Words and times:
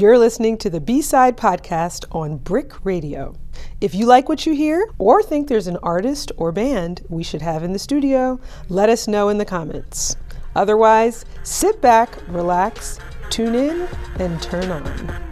You're 0.00 0.16
listening 0.16 0.56
to 0.58 0.70
the 0.70 0.80
B 0.80 1.02
Side 1.02 1.36
Podcast 1.36 2.06
on 2.10 2.38
BRIC 2.38 2.86
Radio. 2.86 3.36
If 3.82 3.94
you 3.94 4.06
like 4.06 4.30
what 4.30 4.46
you 4.46 4.54
hear 4.54 4.88
or 4.96 5.22
think 5.22 5.46
there's 5.46 5.66
an 5.66 5.76
artist 5.82 6.32
or 6.38 6.52
band 6.52 7.04
we 7.10 7.22
should 7.22 7.42
have 7.42 7.62
in 7.62 7.74
the 7.74 7.78
studio, 7.78 8.40
let 8.70 8.88
us 8.88 9.06
know 9.06 9.28
in 9.28 9.36
the 9.36 9.44
comments. 9.44 10.16
Otherwise, 10.56 11.26
sit 11.42 11.82
back, 11.82 12.16
relax, 12.28 12.98
tune 13.28 13.54
in, 13.54 13.86
and 14.18 14.40
turn 14.40 14.70
on. 14.70 15.30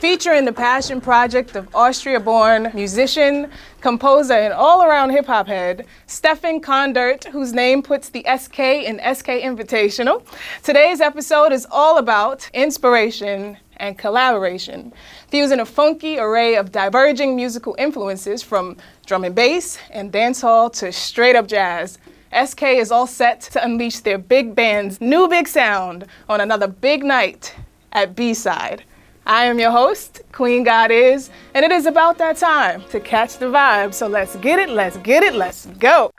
featuring 0.00 0.46
the 0.46 0.52
passion 0.52 1.00
project 1.00 1.54
of 1.54 1.72
Austria 1.74 2.18
born 2.18 2.70
musician, 2.74 3.50
composer, 3.80 4.34
and 4.34 4.52
all 4.52 4.82
around 4.82 5.10
hip 5.10 5.26
hop 5.26 5.46
head, 5.46 5.86
Stefan 6.06 6.60
Kondert, 6.60 7.24
whose 7.24 7.52
name 7.52 7.82
puts 7.82 8.08
the 8.08 8.24
SK 8.38 8.58
in 8.58 9.00
SK 9.14 9.26
Invitational. 9.42 10.24
Today's 10.62 11.00
episode 11.00 11.52
is 11.52 11.66
all 11.70 11.98
about 11.98 12.48
inspiration 12.52 13.56
and 13.78 13.98
collaboration, 13.98 14.92
fusing 15.28 15.60
a 15.60 15.66
funky 15.66 16.18
array 16.18 16.54
of 16.54 16.70
diverging 16.70 17.34
musical 17.34 17.74
influences 17.78 18.42
from 18.42 18.76
drum 19.06 19.24
and 19.24 19.34
bass 19.34 19.78
and 19.90 20.12
dancehall 20.12 20.72
to 20.74 20.92
straight 20.92 21.34
up 21.34 21.48
jazz. 21.48 21.98
SK 22.32 22.62
is 22.62 22.92
all 22.92 23.06
set 23.06 23.40
to 23.40 23.64
unleash 23.64 24.00
their 24.00 24.18
big 24.18 24.54
band's 24.54 25.00
new 25.00 25.26
big 25.26 25.48
sound 25.48 26.06
on 26.28 26.40
another 26.40 26.68
big 26.68 27.02
night 27.02 27.54
at 27.92 28.14
B 28.14 28.34
Side. 28.34 28.84
I 29.30 29.44
am 29.44 29.60
your 29.60 29.70
host, 29.70 30.22
Queen 30.32 30.64
GodIs, 30.64 31.30
and 31.54 31.64
it 31.64 31.70
is 31.70 31.86
about 31.86 32.18
that 32.18 32.36
time 32.36 32.82
to 32.90 32.98
catch 32.98 33.38
the 33.38 33.46
vibe. 33.46 33.94
So 33.94 34.08
let's 34.08 34.34
get 34.34 34.58
it, 34.58 34.70
let's 34.70 34.96
get 34.96 35.22
it, 35.22 35.34
let's 35.34 35.66
go. 35.66 36.10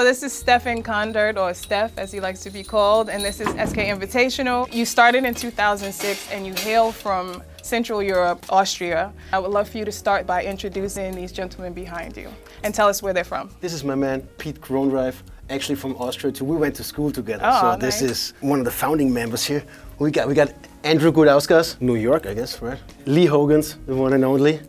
So 0.00 0.04
this 0.04 0.22
is 0.22 0.32
Stefan 0.32 0.82
Kondert, 0.82 1.36
or 1.36 1.52
Steph 1.52 1.98
as 1.98 2.10
he 2.10 2.20
likes 2.20 2.40
to 2.44 2.50
be 2.50 2.62
called, 2.62 3.10
and 3.10 3.22
this 3.22 3.38
is 3.38 3.48
SK 3.48 3.80
Invitational. 3.94 4.72
You 4.72 4.86
started 4.86 5.24
in 5.26 5.34
2006 5.34 6.32
and 6.32 6.46
you 6.46 6.54
hail 6.54 6.90
from 6.90 7.42
Central 7.60 8.02
Europe, 8.02 8.46
Austria. 8.48 9.12
I 9.34 9.38
would 9.38 9.50
love 9.50 9.68
for 9.68 9.76
you 9.76 9.84
to 9.84 9.92
start 9.92 10.26
by 10.26 10.42
introducing 10.42 11.14
these 11.14 11.32
gentlemen 11.32 11.74
behind 11.74 12.16
you 12.16 12.30
and 12.64 12.74
tell 12.74 12.88
us 12.88 13.02
where 13.02 13.12
they're 13.12 13.24
from. 13.24 13.50
This 13.60 13.74
is 13.74 13.84
my 13.84 13.94
man, 13.94 14.22
Pete 14.38 14.58
Kronreif, 14.62 15.16
actually 15.50 15.76
from 15.76 15.94
Austria 15.96 16.32
too. 16.32 16.46
We 16.46 16.56
went 16.56 16.76
to 16.76 16.82
school 16.82 17.10
together, 17.10 17.44
Oh, 17.44 17.60
so 17.60 17.70
nice. 17.72 17.80
this 17.82 18.00
is 18.00 18.32
one 18.40 18.58
of 18.58 18.64
the 18.64 18.70
founding 18.70 19.12
members 19.12 19.44
here. 19.44 19.62
We 19.98 20.10
got 20.10 20.26
we 20.28 20.32
got 20.32 20.48
Andrew 20.82 21.12
Gutauskas, 21.12 21.78
New 21.78 21.96
York, 21.96 22.24
I 22.24 22.32
guess, 22.32 22.62
right? 22.62 22.78
Lee 23.04 23.26
Hogans, 23.26 23.76
the 23.84 23.94
one 23.94 24.14
and 24.14 24.24
only. 24.24 24.60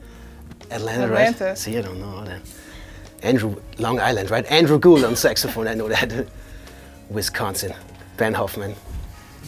Atlanta, 0.71 1.05
Atlanta. 1.05 1.45
right? 1.45 1.57
See, 1.57 1.77
I 1.77 1.81
don't 1.81 2.01
know 2.01 2.17
all 2.17 2.25
that. 2.25 2.41
Andrew, 3.23 3.61
Long 3.77 3.99
Island, 3.99 4.31
right? 4.31 4.45
Andrew 4.45 4.79
Gould 4.79 5.03
on 5.03 5.15
saxophone, 5.15 5.67
I 5.67 5.73
know 5.73 5.87
that. 5.87 6.27
Wisconsin, 7.09 7.73
Ben 8.17 8.33
Hoffman. 8.33 8.75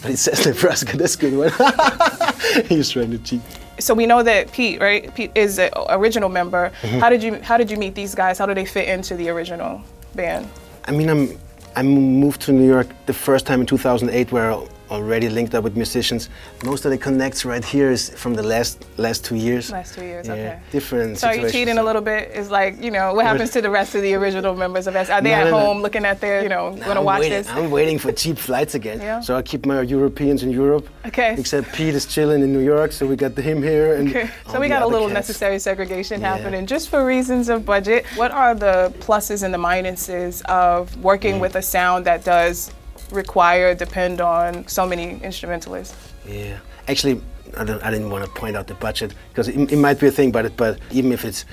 But 0.02 0.12
it 0.12 0.18
says 0.18 0.46
Nebraska, 0.46 0.98
that's 0.98 1.16
a 1.16 1.18
good 1.18 1.38
one. 1.38 2.66
He's 2.68 2.90
trying 2.90 3.12
to 3.12 3.18
cheat. 3.20 3.42
So 3.80 3.94
we 3.94 4.06
know 4.06 4.22
that 4.22 4.52
Pete, 4.52 4.82
right? 4.82 5.14
Pete 5.16 5.32
is 5.34 5.58
an 5.60 5.72
original 5.90 6.30
member. 6.30 6.72
Mm-hmm. 6.82 7.00
How 7.00 7.10
did 7.10 7.24
you 7.24 7.36
How 7.42 7.58
did 7.58 7.72
you 7.72 7.78
meet 7.78 7.96
these 7.96 8.14
guys? 8.14 8.38
How 8.38 8.46
do 8.46 8.54
they 8.54 8.66
fit 8.66 8.88
into 8.88 9.16
the 9.16 9.30
original 9.30 9.82
band? 10.14 10.48
I 10.86 10.92
mean, 10.92 11.10
I'm 11.10 11.40
I 11.76 11.82
moved 11.82 12.42
to 12.42 12.52
New 12.52 12.68
York 12.68 12.88
the 13.08 13.14
first 13.14 13.48
time 13.48 13.62
in 13.62 13.66
2008, 13.66 14.32
where 14.32 14.56
already 14.92 15.30
linked 15.30 15.56
up 15.56 15.64
with 15.64 15.76
musicians. 15.76 16.30
Most 16.64 16.86
of 16.86 16.92
the 16.92 16.98
connects 16.98 17.46
right 17.46 17.64
here 17.64 17.90
is 17.92 18.10
from 18.10 18.34
the 18.34 18.44
last 18.44 18.86
last 18.98 19.24
two 19.26 19.36
years. 19.36 19.72
Last 19.72 19.96
two 19.96 20.04
years, 20.04 20.28
Yeah, 20.28 20.34
okay. 20.34 20.60
Different. 20.72 21.18
So 21.18 21.28
are 21.28 21.36
you 21.36 21.50
cheating 21.50 21.78
a 21.78 21.84
little 21.84 22.02
bit? 22.02 22.32
Is 22.32 22.50
like 22.52 22.82
you 22.82 22.92
know 22.92 23.14
what 23.14 23.26
happens 23.26 23.52
to 23.52 23.62
the 23.62 23.70
rest 23.70 23.96
of 23.96 24.02
the 24.02 24.14
original 24.16 24.56
members 24.56 24.86
of 24.88 24.96
S? 24.96 25.10
Are 25.10 25.22
they 25.22 25.30
No, 25.32 25.36
at 25.36 25.44
no, 25.46 25.52
no. 25.52 25.60
home 25.66 25.82
looking 25.82 26.06
at 26.06 26.20
their 26.22 26.44
you 26.44 26.50
know 26.50 26.72
going 26.72 26.82
to 26.82 27.00
I'm 27.00 27.04
watch 27.06 27.22
waiting, 27.22 27.38
this? 27.38 27.50
I'm 27.50 27.72
waiting 27.72 27.98
for 28.00 28.12
cheap 28.12 28.38
flights 28.38 28.76
again. 28.76 29.00
Yeah. 29.00 29.22
So 29.22 29.36
I 29.36 29.42
keep 29.42 29.66
my 29.66 29.82
Europeans 29.82 30.44
in 30.44 30.52
Europe. 30.52 30.88
Okay. 31.06 31.36
Except 31.38 31.72
Pete 31.74 31.96
is 31.96 32.06
chilling 32.06 32.42
in 32.44 32.52
New 32.54 32.60
York, 32.76 32.92
so 32.92 33.06
we 33.06 33.16
got 33.16 33.38
him 33.38 33.62
here. 33.64 33.96
And 33.96 34.10
Okay. 34.10 34.30
So 34.52 34.60
we 34.60 34.68
got 34.68 34.82
a 34.84 34.88
little 34.88 35.08
cats. 35.08 35.28
necessary 35.28 35.60
segregation 35.60 36.22
Yeah. 36.22 36.36
happening 36.38 36.66
just 36.66 36.90
for 36.90 37.06
reasons 37.06 37.50
of 37.50 37.66
budget. 37.66 38.06
What 38.16 38.32
are 38.32 38.54
the 38.54 38.94
pluses 39.00 39.44
and 39.44 39.54
the 39.54 39.58
minuses 39.58 40.44
of 40.46 40.96
working 41.04 41.36
Mm. 41.36 41.42
with 41.42 41.56
a 41.56 41.62
sound 41.62 42.06
that 42.06 42.24
does 42.24 42.72
require 43.14 43.76
depend 43.76 44.22
on 44.22 44.68
so 44.68 44.86
many 44.86 45.20
instrumentalists? 45.22 45.96
Yeah, 46.28 46.58
actually, 46.88 47.22
I, 47.58 47.64
don't, 47.64 47.84
I 47.84 47.92
didn't 47.92 48.10
want 48.10 48.26
to 48.26 48.32
point 48.32 48.56
out 48.56 48.68
the 48.68 48.76
budget 48.76 49.14
because 49.30 49.48
it, 49.48 49.72
it 49.72 49.78
might 49.78 50.00
be 50.00 50.08
a 50.08 50.12
thing, 50.12 50.32
but 50.32 50.56
but 50.58 50.80
even 50.92 51.12
if 51.12 51.24
it's 51.26 51.46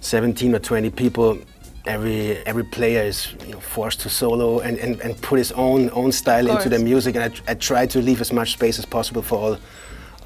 17 0.00 0.54
or 0.54 0.58
20 0.58 0.90
people, 0.90 1.38
every 1.86 2.36
every 2.46 2.64
player 2.64 3.02
is 3.02 3.32
you 3.46 3.52
know, 3.52 3.60
forced 3.60 4.00
to 4.00 4.08
solo 4.08 4.60
and, 4.60 4.78
and, 4.78 5.00
and 5.00 5.20
put 5.22 5.38
his 5.38 5.52
own 5.52 5.90
own 5.92 6.12
style 6.12 6.48
into 6.48 6.68
the 6.68 6.78
music, 6.78 7.16
and 7.16 7.24
I, 7.24 7.52
I 7.52 7.54
try 7.54 7.86
to 7.86 8.00
leave 8.00 8.20
as 8.20 8.32
much 8.32 8.52
space 8.52 8.78
as 8.78 8.84
possible 8.86 9.22
for 9.22 9.38
all. 9.38 9.58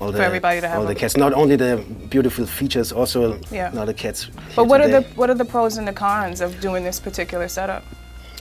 All 0.01 0.11
the, 0.11 0.25
everybody 0.25 0.61
to 0.61 0.67
have 0.67 0.81
all 0.81 0.87
the 0.87 0.95
cats, 0.95 1.17
not 1.17 1.33
only 1.33 1.55
the 1.55 1.85
beautiful 2.11 2.47
features, 2.47 2.91
also 2.91 3.39
Yeah. 3.53 3.71
the 3.71 3.81
other 3.81 3.93
cats. 3.93 4.29
But 4.57 4.65
what 4.67 4.81
are 4.81 4.89
the 4.89 5.03
what 5.15 5.31
are 5.31 5.37
the 5.37 5.45
pros 5.45 5.77
and 5.77 5.87
the 5.87 5.93
cons 5.93 6.41
of 6.41 6.61
doing 6.61 6.83
this 6.83 6.99
particular 6.99 7.47
setup? 7.47 7.85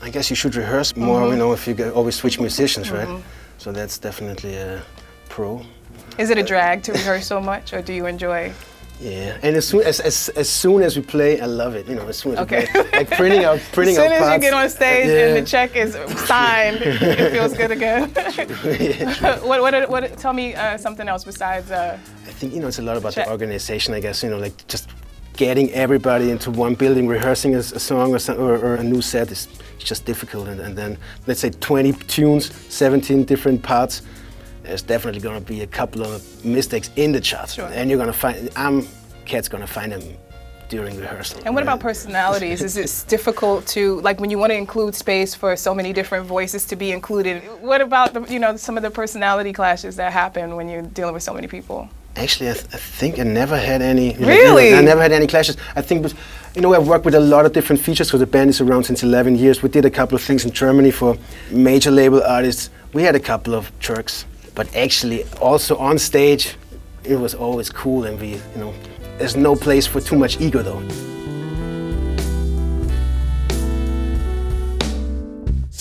I 0.04 0.10
guess 0.10 0.30
you 0.30 0.36
should 0.36 0.56
rehearse 0.56 0.96
more, 0.96 1.22
Mm-hmm. 1.22 1.32
you 1.32 1.38
know, 1.38 1.54
if 1.54 1.68
you 1.68 1.76
always 1.92 2.16
switch 2.16 2.40
musicians, 2.40 2.92
right? 2.92 3.08
So 3.58 3.72
that's 3.72 3.98
definitely 3.98 4.56
a 4.56 4.82
pro. 5.30 5.62
Is 6.18 6.30
it 6.30 6.38
a 6.38 6.44
drag 6.44 6.84
to 6.84 6.92
rehearse 7.00 7.26
so 7.26 7.40
much, 7.40 7.74
or 7.74 7.82
do 7.82 7.94
you 7.94 8.06
enjoy? 8.06 8.52
Yeah, 9.00 9.38
and 9.42 9.56
as 9.56 9.68
soon 9.68 9.82
as, 9.84 10.00
as 10.00 10.30
as 10.36 10.48
soon 10.50 10.82
as 10.84 10.96
we 10.96 11.02
play, 11.02 11.40
I 11.42 11.46
love 11.48 11.74
it. 11.76 11.88
You 11.90 11.96
know, 11.96 12.08
as 12.08 12.18
soon 12.18 12.34
as 12.34 12.40
Okay. 12.40 12.60
we 12.62 12.66
play, 12.84 13.00
like 13.00 13.10
printing 13.10 13.44
out 13.44 13.60
printing 13.72 13.98
As 13.98 14.04
soon 14.04 14.12
out 14.14 14.22
as 14.22 14.34
you 14.36 14.40
get 14.40 14.54
on 14.54 14.70
stage 14.70 15.08
yeah. 15.08 15.26
and 15.28 15.34
the 15.46 15.50
check 15.50 15.76
is 15.76 15.92
signed, 16.28 16.78
it 16.82 17.32
feels 17.32 17.54
good 17.58 17.72
again. 17.72 18.10
what, 19.50 19.62
what, 19.62 19.90
what, 19.90 20.18
tell 20.18 20.34
me 20.34 20.54
uh, 20.56 20.78
something 20.78 21.08
else 21.08 21.24
besides. 21.24 21.72
Uh, 21.72 21.98
I 22.30 22.32
think 22.38 22.54
you 22.54 22.60
know 22.62 22.68
it's 22.68 22.80
a 22.80 22.84
lot 22.90 22.98
about 22.98 23.14
Check. 23.14 23.26
the 23.26 23.32
organization. 23.32 23.94
I 23.94 24.00
guess 24.00 24.24
you 24.24 24.30
know, 24.30 24.38
like 24.38 24.56
just 24.68 24.88
getting 25.34 25.72
everybody 25.72 26.32
into 26.32 26.52
one 26.52 26.76
building, 26.76 27.08
rehearsing 27.08 27.56
a 27.56 27.64
song 27.64 28.14
or, 28.14 28.20
some, 28.20 28.40
or, 28.40 28.54
or 28.58 28.76
a 28.76 28.84
new 28.84 29.02
set 29.02 29.32
is 29.32 29.48
just 29.80 30.06
difficult. 30.06 30.48
And, 30.48 30.60
and 30.60 30.78
then 30.78 30.98
let's 31.28 31.40
say 31.40 31.50
20 31.50 31.94
tunes, 31.94 32.54
17 32.74 33.24
different 33.26 33.62
parts. 33.64 34.02
There's 34.64 34.82
definitely 34.82 35.22
going 35.22 35.40
to 35.40 35.46
be 35.46 35.62
a 35.62 35.68
couple 35.68 36.04
of 36.04 36.46
mistakes 36.46 36.90
in 36.96 37.12
the 37.12 37.20
charts, 37.20 37.54
Sure. 37.56 37.70
and 37.74 37.90
you're 37.90 37.98
going 37.98 38.12
to 38.12 38.18
find. 38.18 38.50
I'm 38.56 38.88
Cat's 39.26 39.50
going 39.50 39.62
to 39.62 39.68
find 39.68 39.92
them 39.92 40.02
during 40.70 40.98
rehearsal. 41.00 41.42
And 41.46 41.54
what 41.54 41.62
right? 41.66 41.74
about 41.74 41.80
personalities? 41.82 42.62
Is 42.62 42.78
it 42.78 43.06
difficult 43.10 43.68
to 43.68 44.00
like 44.02 44.20
when 44.22 44.30
you 44.30 44.38
want 44.38 44.52
to 44.52 44.58
include 44.58 44.96
space 44.96 45.36
for 45.36 45.56
so 45.58 45.76
many 45.76 45.92
different 45.94 46.26
voices 46.26 46.66
to 46.68 46.76
be 46.76 46.92
included? 46.92 47.44
What 47.62 47.82
about 47.82 48.14
the 48.14 48.22
you 48.34 48.40
know 48.40 48.56
some 48.56 48.78
of 48.78 48.84
the 48.84 48.92
personality 48.92 49.52
clashes 49.54 49.98
that 49.98 50.14
happen 50.14 50.56
when 50.56 50.70
you're 50.70 50.82
dealing 50.82 51.14
with 51.14 51.24
so 51.24 51.34
many 51.34 51.48
people? 51.48 51.90
Actually, 52.16 52.50
I, 52.52 52.54
th- 52.54 52.66
I 52.74 52.78
think 52.78 53.20
I 53.20 53.24
never 53.24 53.58
had 53.58 53.82
any. 53.82 54.14
like, 54.16 54.28
Really? 54.28 54.74
I 54.76 54.82
never 54.82 55.02
had 55.02 55.12
any 55.12 55.26
clashes. 55.28 55.58
I 55.76 55.82
think, 55.82 56.04
but, 56.04 56.14
you 56.56 56.62
know, 56.62 56.74
I've 56.76 56.88
worked 56.88 57.06
with 57.06 57.16
a 57.16 57.20
lot 57.20 57.46
of 57.46 57.54
different 57.54 57.82
features 57.82 58.08
because 58.08 58.20
the 58.20 58.28
band 58.28 58.52
is 58.52 58.62
around 58.62 58.84
since 58.84 59.02
11 59.04 59.36
years. 59.38 59.64
We 59.64 59.70
did 59.70 59.86
a 59.86 59.90
couple 59.90 60.16
of 60.16 60.22
things 60.22 60.46
in 60.46 60.52
Germany 60.52 60.92
for 60.92 61.18
major 61.50 61.90
label 61.90 62.22
artists. 62.24 62.70
We 62.94 63.02
had 63.04 63.16
a 63.16 63.20
couple 63.20 63.56
of 63.56 63.72
jerks, 63.80 64.26
but 64.54 64.74
actually, 64.76 65.24
also 65.42 65.76
on 65.78 65.98
stage, 65.98 66.56
it 67.04 67.16
was 67.16 67.34
always 67.34 67.70
cool, 67.72 68.04
and 68.06 68.20
we, 68.22 68.28
you 68.36 68.42
know, 68.58 68.74
there's 69.18 69.36
no 69.36 69.56
place 69.56 69.88
for 69.88 70.00
too 70.00 70.16
much 70.16 70.40
ego 70.40 70.62
though. 70.62 70.82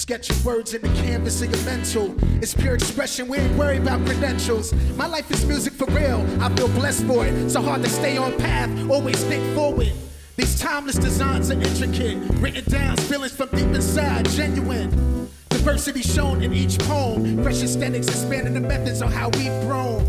Sketching 0.02 0.42
words 0.42 0.74
in 0.74 0.82
the 0.82 0.88
canvas 1.00 1.40
of 1.42 1.52
your 1.52 1.64
mental. 1.64 2.12
It's 2.42 2.54
pure 2.54 2.74
expression, 2.74 3.28
we 3.28 3.38
ain't 3.38 3.56
worried 3.56 3.82
about 3.82 4.04
credentials. 4.04 4.74
My 4.96 5.06
life 5.06 5.30
is 5.30 5.46
music 5.46 5.74
for 5.74 5.84
real, 5.92 6.26
I 6.42 6.52
feel 6.56 6.66
blessed 6.66 7.04
for 7.04 7.24
it. 7.24 7.50
So 7.50 7.62
hard 7.62 7.84
to 7.84 7.88
stay 7.88 8.16
on 8.16 8.36
path, 8.36 8.68
always 8.90 9.22
think 9.22 9.54
forward. 9.54 9.92
These 10.34 10.58
timeless 10.58 10.96
designs 10.96 11.52
are 11.52 11.54
intricate, 11.54 12.18
written 12.40 12.64
down, 12.64 12.96
feelings 12.96 13.32
from 13.32 13.50
deep 13.50 13.60
inside, 13.60 14.28
genuine. 14.30 15.28
Diversity 15.50 16.02
shown 16.02 16.42
in 16.42 16.52
each 16.52 16.80
poem, 16.80 17.40
fresh 17.40 17.62
aesthetics 17.62 18.08
expanding 18.08 18.54
the 18.54 18.60
methods 18.60 19.02
on 19.02 19.12
how 19.12 19.28
we've 19.28 19.60
grown. 19.60 20.04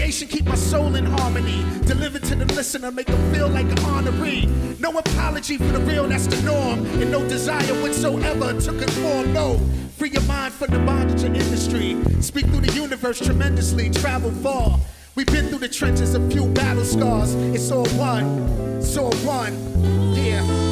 Creation 0.00 0.28
keep 0.28 0.46
my 0.46 0.54
soul 0.54 0.94
in 0.94 1.04
harmony, 1.04 1.62
delivered 1.82 2.24
to 2.24 2.34
the 2.34 2.46
listener, 2.54 2.90
make 2.90 3.06
them 3.06 3.34
feel 3.34 3.48
like 3.48 3.66
an 3.66 3.76
honoree. 3.84 4.48
No 4.80 4.96
apology 4.96 5.58
for 5.58 5.64
the 5.64 5.80
real, 5.80 6.08
that's 6.08 6.26
the 6.26 6.40
norm, 6.40 6.86
and 7.02 7.12
no 7.12 7.28
desire 7.28 7.74
whatsoever 7.82 8.58
to 8.58 8.72
conform. 8.72 9.34
No, 9.34 9.58
free 9.98 10.08
your 10.08 10.22
mind 10.22 10.54
from 10.54 10.70
the 10.70 10.78
bondage 10.78 11.22
of 11.24 11.34
industry. 11.36 11.98
Speak 12.22 12.46
through 12.46 12.62
the 12.62 12.72
universe 12.72 13.20
tremendously, 13.20 13.90
travel 13.90 14.30
far. 14.42 14.80
We've 15.16 15.26
been 15.26 15.48
through 15.48 15.58
the 15.58 15.68
trenches, 15.68 16.14
a 16.14 16.30
few 16.30 16.46
battle 16.46 16.86
scars. 16.86 17.34
It's 17.34 17.70
all 17.70 17.86
one, 17.88 18.78
it's 18.78 18.96
all 18.96 19.12
one. 19.16 19.52
Yeah. 20.14 20.69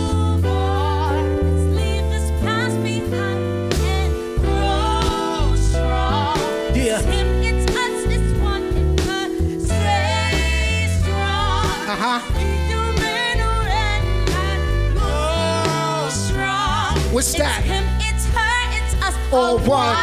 All 19.33 19.59
one. 19.59 19.97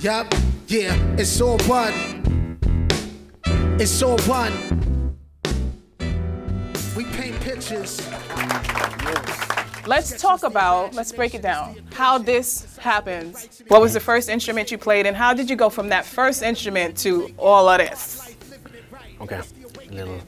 Yup, 0.00 0.32
yeah, 0.66 0.96
it's 1.18 1.40
all 1.40 1.58
one. 1.60 2.58
It's 3.78 4.02
all 4.02 4.18
one. 4.20 4.52
We 6.96 7.04
paint 7.04 7.38
pictures. 7.40 8.00
Let's 9.86 10.20
talk 10.20 10.44
about, 10.44 10.94
let's 10.94 11.12
break 11.12 11.34
it 11.34 11.42
down, 11.42 11.76
how 11.92 12.16
this 12.16 12.76
happens. 12.76 13.62
What 13.68 13.80
was 13.80 13.92
the 13.92 14.00
first 14.00 14.28
instrument 14.28 14.70
you 14.70 14.78
played, 14.78 15.06
and 15.06 15.16
how 15.16 15.34
did 15.34 15.50
you 15.50 15.56
go 15.56 15.68
from 15.68 15.88
that 15.88 16.06
first 16.06 16.42
instrument 16.42 16.96
to 16.98 17.34
all 17.36 17.68
of 17.68 17.78
this? 17.78 18.36
Okay, 19.20 19.40
little. 19.90 20.20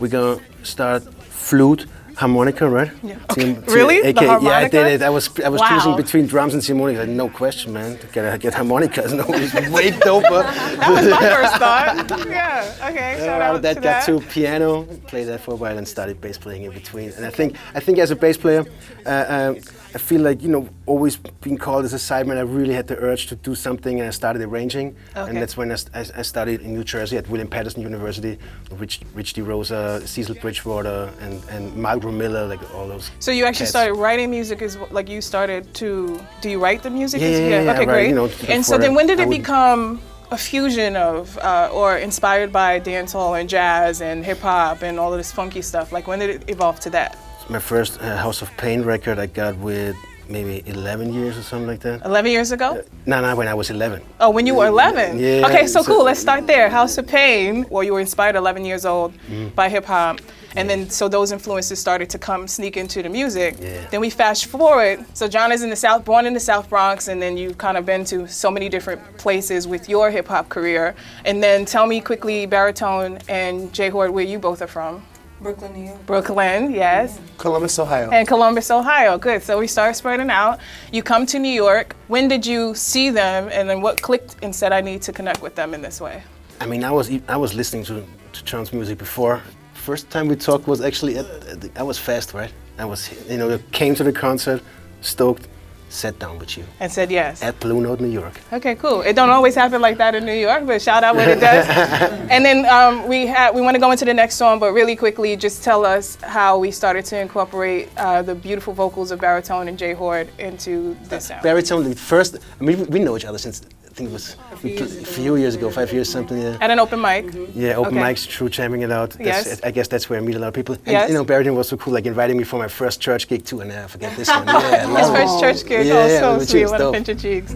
We're 0.00 0.08
gonna 0.08 0.40
start 0.64 1.02
flute, 1.22 1.86
harmonica, 2.16 2.68
right? 2.68 2.90
Yeah. 3.02 3.16
Okay. 3.30 3.54
Tim- 3.54 3.64
Really? 3.66 4.00
The 4.02 4.08
AK 4.10 4.42
Yeah, 4.42 4.58
I 4.58 4.68
did 4.68 4.86
it. 4.86 5.02
I 5.02 5.10
was 5.10 5.28
I 5.44 5.48
was 5.48 5.60
Wow. 5.60 5.68
choosing 5.70 5.96
between 5.96 6.26
drums 6.26 6.54
and 6.54 6.64
harmonica. 6.66 7.00
Said, 7.00 7.08
No 7.10 7.28
question, 7.28 7.72
man. 7.72 7.98
Get 8.12 8.40
get 8.40 8.54
harmonicas. 8.54 9.12
No, 9.18 9.24
it's 9.28 9.54
way 9.70 9.90
doper. 9.90 10.42
That 10.78 10.90
was 10.90 11.06
my 11.10 11.20
first 11.36 11.54
thought. 11.62 12.26
Yeah, 12.34 12.88
okay, 12.90 13.16
shout 13.18 13.40
out 13.42 13.54
out 13.56 13.62
that 13.62 13.74
to 13.74 13.80
got 13.80 14.06
that. 14.06 14.06
to 14.06 14.20
piano, 14.34 14.82
played 15.06 15.26
that 15.28 15.40
for 15.40 15.52
a 15.52 15.56
while, 15.56 15.76
and 15.78 15.86
started 15.86 16.20
bass 16.20 16.38
playing 16.38 16.62
in 16.64 16.72
between. 16.72 17.10
And 17.16 17.24
I 17.26 17.30
think 17.30 17.56
I 17.74 17.80
think 17.80 17.98
as 17.98 18.10
a 18.10 18.16
bass 18.16 18.36
player, 18.36 18.64
uh, 19.06 19.24
um, 19.36 19.56
I 19.94 19.98
feel 19.98 20.22
like 20.22 20.42
you 20.42 20.48
know 20.48 20.68
always 20.86 21.16
being 21.16 21.56
called 21.56 21.84
as 21.84 21.94
a 21.94 21.98
sideman. 21.98 22.36
I 22.36 22.40
really 22.40 22.74
had 22.74 22.88
the 22.88 22.96
urge 22.98 23.28
to 23.28 23.36
do 23.36 23.54
something, 23.54 24.00
and 24.00 24.08
I 24.08 24.10
started 24.10 24.42
arranging. 24.42 24.96
Okay. 25.16 25.28
And 25.30 25.36
that's 25.40 25.56
when 25.56 25.70
I, 25.70 25.76
I, 25.94 26.00
I 26.16 26.22
studied 26.22 26.62
in 26.62 26.74
New 26.74 26.82
Jersey 26.82 27.16
at 27.16 27.28
William 27.28 27.46
Paterson 27.48 27.80
University, 27.80 28.36
Rich, 28.72 29.00
Rich 29.14 29.34
DeRosa, 29.34 30.04
Cecil 30.06 30.34
Bridgewater, 30.40 31.10
and 31.20 31.42
and 31.48 31.76
Margaret 31.76 32.12
Miller, 32.12 32.44
like 32.46 32.60
all 32.74 32.88
those. 32.88 33.10
So 33.20 33.30
you 33.30 33.44
actually 33.44 33.66
cats. 33.66 33.70
started 33.70 33.94
writing 33.94 34.30
music 34.30 34.62
is 34.62 34.76
like 34.90 35.08
you 35.08 35.20
started 35.20 35.72
to 35.74 36.20
do 36.40 36.50
you 36.50 36.58
write 36.58 36.82
the 36.82 36.90
music? 36.90 37.20
Yeah, 37.20 37.28
Is- 37.28 37.40
yeah, 37.40 37.46
yeah, 37.48 37.62
yeah, 37.62 37.70
Okay, 37.70 37.78
write, 37.78 37.88
great. 37.88 38.08
you 38.08 38.14
know, 38.16 38.28
and 38.48 38.64
so 38.66 38.76
then 38.78 38.94
when 38.94 39.06
did 39.06 39.20
it 39.20 39.28
would- 39.28 39.38
become 39.38 40.00
a 40.30 40.38
fusion 40.38 40.96
of 40.96 41.38
uh, 41.38 41.70
or 41.72 41.96
inspired 41.96 42.52
by 42.52 42.80
dancehall 42.80 43.38
and 43.38 43.48
jazz 43.48 44.00
and 44.00 44.24
hip 44.24 44.38
hop 44.40 44.82
and 44.82 44.98
all 44.98 45.12
of 45.12 45.18
this 45.18 45.32
funky 45.32 45.62
stuff? 45.62 45.92
Like 45.92 46.06
when 46.06 46.18
did 46.18 46.30
it 46.30 46.50
evolve 46.50 46.80
to 46.80 46.90
that? 46.90 47.18
My 47.48 47.58
first 47.58 48.00
uh, 48.00 48.16
House 48.16 48.42
of 48.42 48.50
Pain 48.56 48.82
record 48.82 49.18
I 49.18 49.26
got 49.26 49.56
with 49.58 49.96
maybe 50.28 50.62
11 50.66 51.12
years 51.12 51.36
or 51.38 51.42
something 51.42 51.66
like 51.66 51.80
that. 51.80 52.04
11 52.04 52.30
years 52.30 52.52
ago? 52.52 52.82
No, 53.06 53.20
no, 53.20 53.34
when 53.36 53.48
I 53.48 53.54
was 53.54 53.70
11. 53.70 54.02
Oh, 54.20 54.30
when 54.30 54.46
you 54.46 54.54
were 54.54 54.66
11? 54.66 55.18
Yeah, 55.18 55.46
Okay, 55.46 55.66
so 55.66 55.82
so- 55.82 55.84
cool. 55.94 56.04
Let's 56.04 56.20
start 56.20 56.46
there. 56.46 56.68
House 56.68 56.98
of 56.98 57.06
Pain, 57.06 57.66
well, 57.70 57.82
you 57.82 57.92
were 57.92 58.00
inspired 58.00 58.36
11 58.36 58.64
years 58.64 58.84
old 58.84 59.12
Mm-hmm. 59.14 59.48
by 59.54 59.68
hip 59.68 59.84
hop. 59.84 60.20
And 60.56 60.70
then, 60.70 60.88
so 60.88 61.08
those 61.08 61.32
influences 61.32 61.80
started 61.80 62.08
to 62.10 62.18
come 62.18 62.46
sneak 62.46 62.76
into 62.76 63.02
the 63.02 63.08
music. 63.08 63.56
Yeah. 63.60 63.88
Then 63.90 64.00
we 64.00 64.08
fast 64.08 64.46
forward. 64.46 65.04
So 65.12 65.26
John 65.26 65.50
is 65.50 65.64
in 65.64 65.70
the 65.70 65.74
South, 65.74 66.04
born 66.04 66.26
in 66.26 66.32
the 66.32 66.38
South 66.38 66.68
Bronx, 66.68 67.08
and 67.08 67.20
then 67.20 67.36
you've 67.36 67.58
kind 67.58 67.76
of 67.76 67.84
been 67.84 68.04
to 68.04 68.28
so 68.28 68.52
many 68.52 68.68
different 68.68 69.00
places 69.18 69.66
with 69.66 69.88
your 69.88 70.12
hip 70.12 70.28
hop 70.28 70.48
career. 70.48 70.94
And 71.24 71.42
then 71.42 71.64
tell 71.64 71.88
me 71.88 72.00
quickly, 72.00 72.46
Baritone 72.46 73.18
and 73.28 73.72
Jay 73.72 73.88
Hoard, 73.90 74.10
where 74.12 74.24
you 74.24 74.38
both 74.38 74.62
are 74.62 74.68
from. 74.68 75.02
Brooklyn, 75.40 75.72
New 75.74 75.86
York. 75.88 76.06
Brooklyn, 76.06 76.72
yes. 76.72 77.20
Columbus, 77.38 77.78
Ohio. 77.78 78.10
And 78.10 78.26
Columbus, 78.26 78.70
Ohio. 78.70 79.18
Good. 79.18 79.42
So 79.42 79.58
we 79.58 79.66
start 79.66 79.96
spreading 79.96 80.30
out. 80.30 80.58
You 80.92 81.02
come 81.02 81.26
to 81.26 81.38
New 81.38 81.52
York. 81.52 81.94
When 82.08 82.28
did 82.28 82.46
you 82.46 82.74
see 82.74 83.10
them? 83.10 83.48
And 83.52 83.68
then 83.68 83.80
what 83.82 84.00
clicked 84.00 84.36
and 84.42 84.54
said, 84.54 84.72
I 84.72 84.80
need 84.80 85.02
to 85.02 85.12
connect 85.12 85.42
with 85.42 85.54
them 85.54 85.74
in 85.74 85.82
this 85.82 86.00
way? 86.00 86.22
I 86.60 86.66
mean, 86.66 86.84
I 86.84 86.90
was 86.90 87.10
e- 87.10 87.22
I 87.28 87.36
was 87.36 87.52
listening 87.52 87.84
to, 87.84 88.04
to 88.32 88.44
John's 88.44 88.72
music 88.72 88.96
before. 88.98 89.42
First 89.74 90.08
time 90.08 90.28
we 90.28 90.36
talked 90.36 90.66
was 90.66 90.80
actually 90.80 91.18
at, 91.18 91.26
at 91.26 91.60
the, 91.60 91.70
I 91.76 91.82
was 91.82 91.98
fast, 91.98 92.32
right? 92.32 92.52
I 92.78 92.84
was 92.84 93.10
you 93.28 93.36
know 93.36 93.58
came 93.72 93.94
to 93.96 94.04
the 94.04 94.12
concert, 94.12 94.62
stoked, 95.00 95.48
sat 95.94 96.18
down 96.18 96.38
with 96.38 96.56
you 96.56 96.64
And 96.80 96.90
said 96.90 97.10
yes. 97.10 97.42
at 97.42 97.58
Blue 97.60 97.80
Note, 97.80 98.00
New 98.00 98.08
York. 98.08 98.40
Okay, 98.52 98.74
cool. 98.74 99.02
It 99.02 99.14
don't 99.14 99.30
always 99.30 99.54
happen 99.54 99.80
like 99.80 99.96
that 99.98 100.14
in 100.14 100.24
New 100.24 100.34
York, 100.34 100.66
but 100.66 100.82
shout 100.82 101.04
out 101.04 101.16
when 101.16 101.28
it 101.28 101.40
does. 101.40 101.66
and 102.30 102.44
then 102.44 102.66
um, 102.66 103.08
we 103.08 103.26
had 103.26 103.54
we 103.54 103.60
want 103.60 103.74
to 103.74 103.80
go 103.80 103.90
into 103.90 104.04
the 104.04 104.14
next 104.14 104.34
song, 104.36 104.58
but 104.58 104.72
really 104.72 104.96
quickly, 104.96 105.36
just 105.36 105.62
tell 105.62 105.84
us 105.84 106.16
how 106.22 106.58
we 106.58 106.70
started 106.70 107.04
to 107.06 107.18
incorporate 107.18 107.88
uh, 107.96 108.22
the 108.22 108.34
beautiful 108.34 108.72
vocals 108.74 109.10
of 109.10 109.20
Baritone 109.20 109.68
and 109.68 109.78
Jay 109.78 109.94
Hoard 109.94 110.28
into 110.38 110.96
this 111.04 111.26
sound. 111.26 111.42
Baritone, 111.42 111.84
the 111.84 111.94
first. 111.94 112.36
I 112.60 112.64
mean, 112.64 112.86
we, 112.86 113.04
know 113.04 113.16
each 113.16 113.26
other 113.26 113.38
since 113.38 113.60
think 113.94 114.10
it 114.10 114.12
was 114.12 114.36
a 114.52 114.56
few 114.56 114.70
years, 114.70 114.96
a 114.96 115.04
few 115.04 115.36
years 115.36 115.54
ago, 115.54 115.70
five 115.70 115.92
years 115.92 116.08
something. 116.10 116.36
Yeah. 116.40 116.58
At 116.60 116.70
an 116.70 116.78
open 116.78 117.00
mic. 117.00 117.24
Yeah, 117.54 117.74
open 117.80 117.96
Okay. 117.98 118.12
mics, 118.14 118.28
true 118.28 118.48
jamming 118.48 118.82
it 118.82 118.90
out. 118.90 119.10
That's, 119.10 119.46
Yes. 119.46 119.60
I 119.62 119.70
guess 119.70 119.88
that's 119.88 120.08
where 120.10 120.18
I 120.18 120.22
meet 120.22 120.36
a 120.36 120.38
lot 120.38 120.48
of 120.48 120.54
people. 120.54 120.74
And 120.74 120.92
Yes. 120.96 121.08
you 121.08 121.14
know, 121.14 121.24
Baritone 121.24 121.54
was 121.56 121.68
so 121.68 121.76
cool, 121.76 121.94
like 121.94 122.06
inviting 122.06 122.36
me 122.36 122.44
for 122.44 122.58
my 122.58 122.68
first 122.68 123.00
church 123.00 123.28
gig 123.28 123.44
too, 123.44 123.60
and 123.60 123.72
I 123.72 123.86
forget 123.86 124.16
this 124.16 124.28
one. 124.28 124.46
Yeah, 124.48 124.86
His 124.98 125.08
first 125.18 125.40
church 125.40 125.68
gig. 125.68 125.86
Yeah, 125.86 125.94
oh, 125.94 126.06
yeah, 126.06 126.20
so 126.20 126.38
which 126.38 126.48
sweet. 126.48 126.62
is 126.62 126.70
Want 126.70 126.80
to 126.80 126.84
dope. 126.84 126.94
pinch 126.94 127.08
your 127.08 127.16
cheeks. 127.16 127.54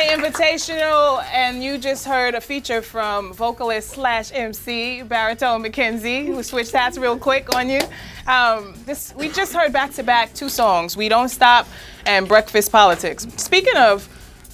SK 0.00 0.06
Invitational, 0.06 1.22
and 1.30 1.62
you 1.62 1.76
just 1.76 2.06
heard 2.06 2.34
a 2.34 2.40
feature 2.40 2.80
from 2.80 3.34
vocalist 3.34 3.90
slash 3.90 4.30
MC 4.32 5.02
Baritone 5.02 5.62
McKenzie, 5.62 6.26
who 6.26 6.42
switched 6.42 6.72
hats 6.72 6.96
real 6.96 7.18
quick 7.18 7.54
on 7.54 7.68
you. 7.68 7.80
Um, 8.26 8.74
this 8.86 9.14
we 9.14 9.28
just 9.28 9.52
heard 9.52 9.74
back 9.74 9.92
to 9.94 10.02
back 10.02 10.32
two 10.32 10.48
songs, 10.48 10.96
"We 10.96 11.10
Don't 11.10 11.28
Stop" 11.28 11.66
and 12.06 12.26
"Breakfast 12.26 12.72
Politics." 12.72 13.26
Speaking 13.36 13.76
of 13.76 14.08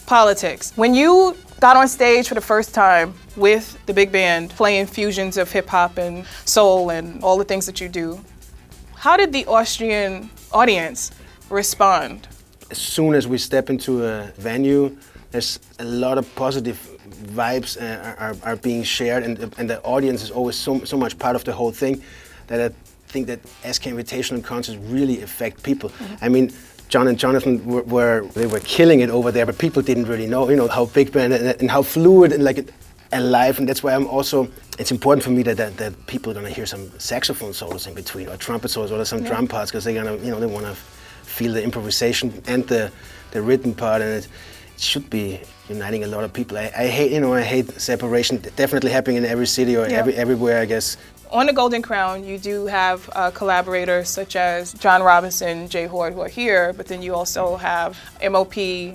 politics, 0.07 0.73
when 0.75 0.95
you 0.95 1.37
got 1.61 1.77
on 1.77 1.87
stage 1.87 2.27
for 2.27 2.35
the 2.35 2.41
first 2.41 2.75
time 2.75 3.15
with 3.37 3.79
the 3.87 3.95
big 3.95 4.11
band, 4.11 4.51
playing 4.51 4.87
fusions 4.87 5.37
of 5.37 5.53
hip 5.53 5.69
hop 5.69 5.97
and 5.97 6.27
soul 6.45 6.91
and 6.91 7.23
all 7.23 7.39
the 7.39 7.45
things 7.45 7.67
that 7.67 7.81
you 7.81 7.89
do, 7.89 8.21
how 8.97 9.17
did 9.17 9.33
the 9.33 9.47
Austrian 9.47 10.29
audience 10.53 11.13
respond? 11.51 12.27
as 12.71 12.79
soon 12.79 13.15
as 13.15 13.29
we 13.29 13.39
step 13.39 13.71
into 13.71 14.05
a 14.05 14.33
venue, 14.39 14.97
there's 15.37 15.61
a 15.79 15.85
lot 15.85 16.17
of 16.17 16.25
positive 16.35 16.79
vibes 17.35 17.77
uh, 17.77 18.15
are, 18.25 18.37
are 18.43 18.57
being 18.57 18.83
shared, 18.83 19.23
and, 19.23 19.39
and 19.59 19.69
the 19.69 19.83
audience 19.83 20.23
is 20.23 20.31
always 20.31 20.57
so, 20.57 20.83
so 20.85 20.97
much 20.97 21.19
part 21.19 21.37
of 21.37 21.45
the 21.45 21.53
whole 21.53 21.73
thing 21.73 22.03
that 22.47 22.59
I 22.59 22.75
think 23.13 23.27
that 23.27 23.41
SK 23.75 23.85
Invitational 23.95 24.43
concerts 24.43 24.79
really 24.79 25.21
affect 25.21 25.63
people. 25.63 25.93
I 26.23 26.31
mean, 26.31 26.55
John 26.89 27.07
and 27.09 27.19
Jonathan 27.19 27.63
were, 27.67 27.83
were 27.83 28.27
they 28.33 28.47
were 28.47 28.61
killing 28.61 29.01
it 29.01 29.11
over 29.11 29.31
there, 29.31 29.45
but 29.45 29.59
people 29.59 29.83
didn't 29.83 30.07
really 30.07 30.27
know, 30.27 30.49
you 30.49 30.57
know, 30.57 30.69
how 30.69 30.87
big 30.87 31.13
band 31.13 31.35
and, 31.35 31.61
and 31.61 31.71
how 31.71 31.83
fluid 31.83 32.33
and 32.33 32.43
like 32.43 32.71
alive, 33.13 33.59
and 33.59 33.69
that's 33.69 33.83
why 33.83 33.95
I'm 33.95 34.07
also. 34.07 34.49
It's 34.79 34.91
important 34.91 35.23
for 35.23 35.31
me 35.31 35.43
that, 35.43 35.59
that, 35.59 35.77
that 35.77 36.07
people 36.07 36.33
are 36.33 36.35
gonna 36.35 36.49
hear 36.59 36.67
some 36.67 36.91
saxophone 36.99 37.53
solos 37.53 37.87
in 37.87 37.95
between, 37.95 38.29
or 38.29 38.39
trumpet 38.39 38.71
solos, 38.71 38.91
or 38.91 39.05
some 39.05 39.23
drum 39.23 39.47
parts, 39.49 39.71
because 39.71 39.85
they're 39.85 40.03
gonna, 40.03 40.17
you 40.25 40.31
know, 40.31 40.41
they 40.41 40.47
wanna 40.47 40.75
feel 40.75 41.53
the 41.53 41.63
improvisation 41.63 42.43
and 42.47 42.67
the, 42.69 42.91
the 43.33 43.43
rhythm 43.43 43.75
part, 43.75 44.01
and 44.01 44.11
it 44.25 44.29
should 44.79 45.09
be 45.11 45.41
uniting 45.69 46.05
a 46.05 46.07
lot 46.07 46.25
of 46.25 46.33
people. 46.33 46.57
I, 46.59 46.71
I 46.77 46.87
hate, 46.87 47.13
you 47.13 47.21
know, 47.21 47.35
I 47.35 47.43
hate 47.43 47.71
separation. 47.81 48.39
Definitely 48.57 48.91
happening 48.91 49.17
in 49.19 49.25
every 49.25 49.47
city 49.47 49.77
or 49.77 49.89
Yeah. 49.89 49.97
every, 49.99 50.15
everywhere, 50.15 50.61
I 50.61 50.65
guess. 50.67 50.97
On 51.31 51.47
the 51.47 51.53
Golden 51.53 51.83
Crown, 51.83 52.25
you 52.25 52.39
do 52.39 52.67
have 52.67 53.11
uh, 53.15 53.33
collaborators 53.33 54.09
such 54.09 54.37
as 54.37 54.73
John 54.75 55.03
Robinson, 55.03 55.69
Jay 55.69 55.87
Hoard, 55.87 56.13
who 56.15 56.21
are 56.21 56.29
here, 56.29 56.73
but 56.73 56.87
then 56.87 57.03
you 57.03 57.15
also 57.17 57.57
have 57.57 57.99
MOP, 58.23 58.55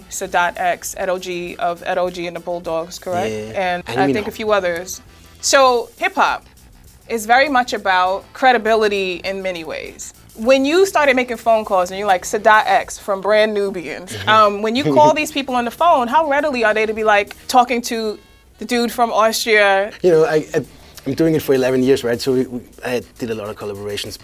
Sadat 0.10 0.54
X, 0.58 0.96
Ed 0.98 1.10
OG 1.10 1.58
of 1.60 1.84
Ed 1.86 1.98
OG 1.98 2.20
and 2.20 2.36
the 2.38 2.40
Bulldogs, 2.40 3.00
correct? 3.00 3.32
Yeah. 3.32 3.52
And 3.76 3.84
And 3.88 4.00
I 4.00 4.14
think 4.14 4.28
know. 4.28 4.32
a 4.32 4.36
few 4.36 4.52
others. 4.54 5.02
So 5.42 5.90
hip 5.98 6.16
hop 6.16 6.46
is 7.10 7.26
very 7.26 7.50
much 7.50 7.74
about 7.74 8.24
credibility 8.34 9.16
in 9.24 9.42
many 9.42 9.64
ways. 9.64 10.14
When 10.36 10.64
you 10.66 10.86
started 10.86 11.16
making 11.16 11.38
phone 11.38 11.66
calls 11.66 11.92
and 11.92 11.98
you're 12.00 12.08
like 12.08 12.24
Sadat 12.24 12.64
X 12.66 12.98
from 12.98 13.22
Brand 13.22 13.54
Nubians, 13.54 14.12
Mm-hmm. 14.12 14.30
um, 14.30 14.62
when 14.62 14.76
you 14.76 14.84
call 14.84 15.14
these 15.22 15.32
people 15.32 15.56
on 15.56 15.66
the 15.66 15.72
phone, 15.72 16.08
how 16.08 16.30
readily 16.30 16.64
are 16.64 16.74
they 16.74 16.86
to 16.86 16.94
be 16.94 17.04
like 17.04 17.36
talking 17.48 17.82
to 17.84 18.18
the 18.60 18.66
dude 18.66 18.92
from 18.92 19.12
Austria? 19.12 19.92
You 20.02 20.12
know, 20.12 20.24
I, 20.26 20.46
I, 20.54 20.66
I'm 21.06 21.14
doing 21.16 21.36
it 21.36 21.42
for 21.42 21.54
11 21.54 21.84
years, 21.84 22.04
right? 22.04 22.22
So 22.22 22.34
we, 22.34 22.46
we, 22.48 22.62
I 22.86 23.02
did 23.18 23.30
a 23.32 23.36
lot 23.36 23.50
of 23.50 23.56
collaborations 23.58 24.20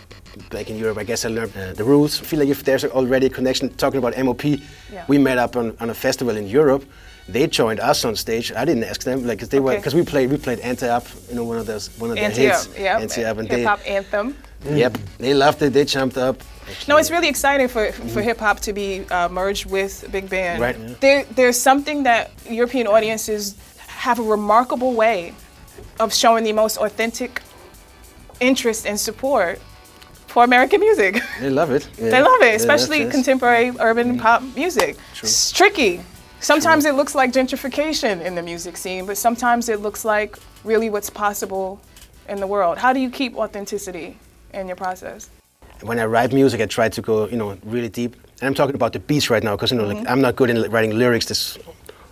back 0.50 0.70
in 0.70 0.78
Europe. 0.78 0.98
I 0.98 1.04
guess 1.04 1.26
I 1.26 1.30
learned 1.30 1.58
uh, 1.58 1.74
the 1.74 1.84
rules. 1.84 2.22
I 2.22 2.24
feel 2.24 2.40
like 2.40 2.50
if 2.50 2.64
there's 2.64 2.86
already 2.86 3.26
a 3.26 3.30
connection, 3.30 3.70
talking 3.76 3.98
about 3.98 4.16
MOP, 4.18 4.44
Yeah. 4.46 5.04
we 5.08 5.18
met 5.18 5.38
up 5.38 5.56
on, 5.58 5.76
on 5.80 5.90
a 5.90 5.94
festival 5.94 6.38
in 6.38 6.48
Europe. 6.48 6.86
They 7.30 7.46
joined 7.48 7.80
us 7.82 8.06
on 8.06 8.16
stage. 8.16 8.52
I 8.54 8.64
didn't 8.66 8.86
ask 8.86 9.04
them, 9.04 9.28
like, 9.28 9.40
'cause 9.40 9.50
they 9.50 9.60
were, 9.60 9.76
because 9.76 9.94
we 9.94 10.04
played, 10.04 10.30
we 10.32 10.38
played 10.38 10.60
Ante 10.62 10.88
Up, 10.88 11.06
you 11.30 11.36
know, 11.36 11.44
one 11.44 11.58
of 11.58 11.66
those, 11.66 11.90
one 12.00 12.10
of 12.12 12.16
their 12.16 12.30
hits. 12.30 12.70
yeah, 12.80 13.00
Ante-Up, 13.00 13.38
and 13.38 13.50
hip 13.50 13.66
hop 13.68 13.80
anthem. 13.86 14.36
yep, 14.66 14.98
they 15.20 15.34
loved 15.34 15.62
it. 15.62 15.74
They 15.74 15.84
jumped 15.86 16.18
up. 16.18 16.42
No, 16.88 16.98
it's 16.98 17.12
really 17.12 17.28
exciting 17.30 17.68
for, 17.68 17.92
for 18.14 18.22
hip 18.22 18.40
hop 18.40 18.60
to 18.62 18.74
be 18.74 19.06
uh, 19.12 19.28
merged 19.30 19.66
with 19.66 20.06
big 20.12 20.30
band. 20.30 20.62
Right, 20.62 20.78
yeah. 20.80 20.94
There, 21.00 21.24
there's 21.36 21.58
something 21.60 22.04
that 22.04 22.32
European 22.50 22.88
audiences 22.88 23.56
have 23.88 24.20
a 24.20 24.24
remarkable 24.24 24.94
way 24.94 25.34
of 26.00 26.14
showing 26.14 26.44
the 26.46 26.54
most 26.54 26.78
authentic 26.78 27.42
interest 28.40 28.86
and 28.86 29.00
support 29.00 29.60
for 30.28 30.44
American 30.44 30.80
music. 30.80 31.22
They 31.42 31.50
love 31.50 31.72
it. 31.72 31.88
they 31.98 32.22
love 32.22 32.42
it, 32.42 32.56
especially 32.56 33.10
contemporary 33.10 33.72
urban 33.80 34.08
Mm-hmm. 34.14 34.20
pop 34.20 34.44
music. 34.56 34.96
It's 35.22 35.52
tricky. 35.52 36.02
Sometimes 36.40 36.86
it 36.86 36.94
looks 36.96 37.16
like 37.16 37.32
gentrification 37.32 38.22
in 38.22 38.36
the 38.36 38.44
music 38.44 38.78
scene, 38.78 39.06
but 39.06 39.18
sometimes 39.18 39.70
it 39.70 39.80
looks 39.82 40.06
like 40.06 40.38
really 40.64 40.90
what's 40.90 41.10
possible 41.10 41.80
in 42.30 42.40
the 42.40 42.48
world. 42.48 42.78
How 42.78 42.94
do 42.94 43.00
you 43.00 43.10
keep 43.10 43.36
authenticity 43.36 44.18
in 44.54 44.68
your 44.68 44.76
process? 44.76 45.30
when 45.82 46.00
I 46.00 46.06
write 46.06 46.34
music, 46.34 46.60
I 46.60 46.66
try 46.66 46.90
to 46.90 47.02
go, 47.02 47.28
you 47.28 47.38
know, 47.38 47.56
really 47.64 47.90
deep. 47.90 48.16
And 48.42 48.48
I'm 48.48 48.54
talking 48.56 48.74
about 48.76 48.94
the 48.94 49.00
beats 49.00 49.30
right 49.30 49.44
now, 49.44 49.56
because 49.56 49.72
you 49.72 49.78
know, 49.78 49.84
Mm-hmm. 49.84 50.00
like 50.00 50.10
I'm 50.10 50.22
not 50.22 50.36
good 50.36 50.50
in 50.50 50.60
writing 50.72 50.98
lyrics. 50.98 51.28
This 51.28 51.58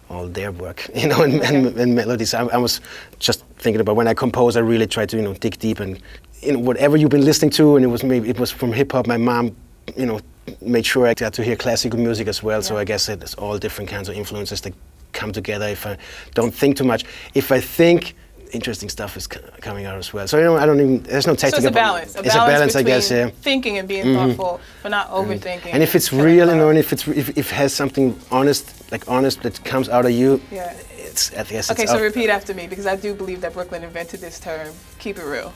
all 0.07 0.27
their 0.27 0.51
work, 0.51 0.87
you 0.95 1.07
know, 1.07 1.23
and, 1.23 1.41
and, 1.41 1.65
and 1.77 1.95
melodies. 1.95 2.35
I, 2.35 2.45
I 2.45 2.57
was 2.57 2.79
just 3.17 3.43
thinking 3.57 3.81
about 3.81 3.95
when 3.95 4.07
I 4.07 4.13
compose, 4.13 4.55
I 4.55 4.59
really 4.59 4.85
try 4.85 5.07
to, 5.07 5.17
you 5.17 5.23
know, 5.23 5.33
dig 5.33 5.57
deep 5.57 5.79
and, 5.79 5.99
you 6.43 6.53
know, 6.53 6.59
whatever 6.59 6.95
you've 6.95 7.09
been 7.09 7.25
listening 7.25 7.49
to, 7.51 7.75
and 7.75 7.83
it 7.83 7.87
was 7.87 8.03
maybe 8.03 8.29
it 8.29 8.39
was 8.39 8.51
from 8.51 8.71
hip 8.71 8.91
hop. 8.91 9.07
My 9.07 9.17
mom, 9.17 9.55
you 9.97 10.05
know, 10.05 10.19
made 10.61 10.85
sure 10.85 11.07
I 11.07 11.13
got 11.13 11.33
to 11.33 11.43
hear 11.43 11.55
classical 11.55 11.99
music 11.99 12.27
as 12.27 12.43
well. 12.43 12.61
So 12.61 12.77
I 12.77 12.83
guess 12.85 13.09
it's 13.09 13.35
all 13.35 13.57
different 13.57 13.89
kinds 13.89 14.09
of 14.09 14.15
influences 14.15 14.61
that 14.61 14.73
come 15.13 15.31
together 15.31 15.67
if 15.67 15.85
I 15.85 15.97
don't 16.33 16.53
think 16.53 16.77
too 16.77 16.83
much. 16.85 17.05
If 17.33 17.51
I 17.51 17.59
think. 17.59 18.15
Interesting 18.51 18.89
stuff 18.89 19.17
is 19.17 19.23
c- 19.25 19.39
coming 19.59 19.85
out 19.85 19.97
as 19.97 20.13
well. 20.13 20.27
So 20.27 20.37
you 20.37 20.43
know, 20.43 20.55
I 20.55 20.65
don't 20.67 20.79
even. 20.79 21.03
There's 21.03 21.27
no 21.27 21.35
technical. 21.35 21.63
So 21.63 21.67
it's 21.67 21.75
a 21.75 21.81
balance. 21.81 22.15
A 22.15 22.19
it's 22.19 22.35
balance 22.35 22.51
a 22.51 22.53
balance, 22.53 22.75
I 22.75 22.83
guess. 22.83 23.11
Yeah. 23.11 23.29
thinking 23.41 23.79
and 23.79 23.87
being 23.87 24.05
mm-hmm. 24.05 24.35
thoughtful, 24.37 24.61
but 24.83 24.89
not 24.89 25.09
overthinking. 25.09 25.71
And 25.73 25.81
if 25.81 25.95
it's 25.95 26.13
real, 26.13 26.47
you 26.47 26.55
know, 26.55 26.69
and 26.69 26.77
if 26.77 26.93
it's 26.93 27.05
if, 27.07 27.29
if 27.37 27.51
it 27.51 27.55
has 27.55 27.73
something 27.73 28.17
honest, 28.31 28.89
like 28.91 29.09
honest 29.09 29.41
that 29.41 29.61
comes 29.65 29.89
out 29.89 30.05
of 30.05 30.11
you, 30.11 30.39
Yeah. 30.51 30.73
it's 30.95 31.33
I 31.33 31.43
guess 31.43 31.71
Okay, 31.71 31.87
so 31.87 31.95
up- 31.95 32.01
repeat 32.01 32.29
after 32.29 32.53
me 32.53 32.67
because 32.67 32.85
I 32.85 32.95
do 32.95 33.13
believe 33.15 33.41
that 33.41 33.53
Brooklyn 33.53 33.83
invented 33.83 34.21
this 34.21 34.39
term. 34.39 34.73
Keep 34.99 35.17
it 35.17 35.25
real. 35.25 35.51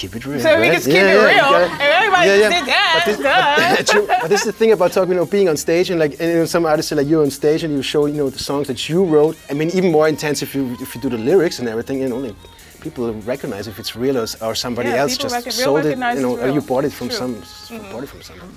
Keep 0.00 0.16
it 0.16 0.24
real. 0.26 0.40
So 0.40 0.50
we 0.56 0.68
right? 0.68 0.72
can 0.72 0.82
keep 0.82 1.06
it 1.14 1.20
real, 1.30 1.50
and 1.60 1.92
everybody 1.98 2.26
yeah, 2.28 2.38
just 2.38 2.52
yeah. 2.52 2.60
did 2.60 2.66
that. 2.68 2.90
But 2.96 3.86
this. 3.86 4.06
But 4.22 4.28
this 4.32 4.40
is 4.40 4.46
the 4.52 4.58
thing 4.60 4.72
about 4.72 4.92
talking, 4.92 5.12
you 5.14 5.20
know, 5.20 5.26
being 5.26 5.48
on 5.52 5.56
stage 5.56 5.90
and 5.90 5.98
like, 6.04 6.12
and, 6.20 6.28
you 6.32 6.38
know, 6.40 6.44
some 6.56 6.64
artists 6.72 6.88
say 6.90 6.96
like 6.96 7.08
you're 7.10 7.24
on 7.28 7.30
stage 7.30 7.60
and 7.64 7.72
you 7.76 7.82
show, 7.82 8.06
you 8.06 8.18
know, 8.20 8.30
the 8.30 8.44
songs 8.50 8.66
that 8.70 8.80
you 8.88 9.04
wrote. 9.04 9.36
I 9.50 9.54
mean, 9.58 9.68
even 9.78 9.90
more 9.98 10.08
intense 10.14 10.38
if 10.46 10.54
you 10.54 10.62
if 10.84 10.94
you 10.94 11.00
do 11.00 11.10
the 11.16 11.22
lyrics 11.30 11.58
and 11.60 11.68
everything. 11.68 12.00
You 12.02 12.08
know, 12.08 12.20
like, 12.26 12.36
people 12.80 13.12
recognize 13.34 13.66
if 13.72 13.78
it's 13.78 13.94
real 14.04 14.16
or, 14.22 14.26
or 14.46 14.54
somebody 14.54 14.88
Yeah, 14.88 15.02
else 15.02 15.16
just 15.16 15.52
sold 15.52 15.84
it, 15.84 15.98
you 16.16 16.22
know, 16.26 16.34
or 16.44 16.48
you 16.56 16.62
bought 16.72 16.84
it 16.88 16.92
from 16.98 17.08
True. 17.08 17.18
Mm-hmm. 17.18 17.76
some, 17.76 17.92
bought 17.92 18.04
it 18.04 18.10
from 18.14 18.22
someone. 18.22 18.52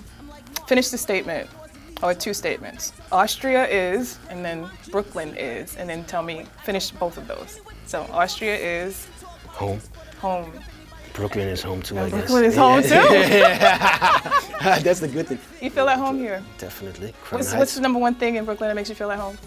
Finish 0.67 0.87
the 0.89 0.97
statement, 0.97 1.49
or 2.01 2.13
two 2.13 2.33
statements. 2.33 2.93
Austria 3.11 3.63
is, 3.67 4.17
and 4.29 4.39
then 4.45 4.69
Brooklyn 4.91 5.29
is, 5.35 5.75
and 5.77 5.89
then 5.89 6.03
tell 6.05 6.23
me, 6.23 6.45
finish 6.63 6.91
both 6.91 7.17
of 7.17 7.27
those. 7.27 7.59
So 7.85 7.97
Austria 8.11 8.55
is 8.55 9.07
Home. 9.47 9.79
home. 10.19 10.51
Brooklyn 11.13 11.47
is 11.47 11.61
home 11.61 11.81
too, 11.81 11.97
I 11.99 12.09
guess. 12.09 12.19
Brooklyn 12.19 12.43
is 12.45 12.55
home 12.55 12.81
too. 12.81 12.89
That's 14.63 14.99
the 14.99 15.07
good 15.07 15.27
thing. 15.27 15.39
You 15.61 15.69
feel 15.69 15.87
at 15.87 15.99
home 15.99 16.17
here. 16.17 16.43
Definitely. 16.57 17.13
What's, 17.29 17.53
what's 17.53 17.75
the 17.75 17.81
number 17.81 17.99
one 17.99 18.15
thing 18.15 18.35
in 18.35 18.45
Brooklyn 18.45 18.69
that 18.69 18.75
makes 18.75 18.89
you 18.89 18.95
feel 18.95 19.11
at 19.11 19.19
home? 19.19 19.37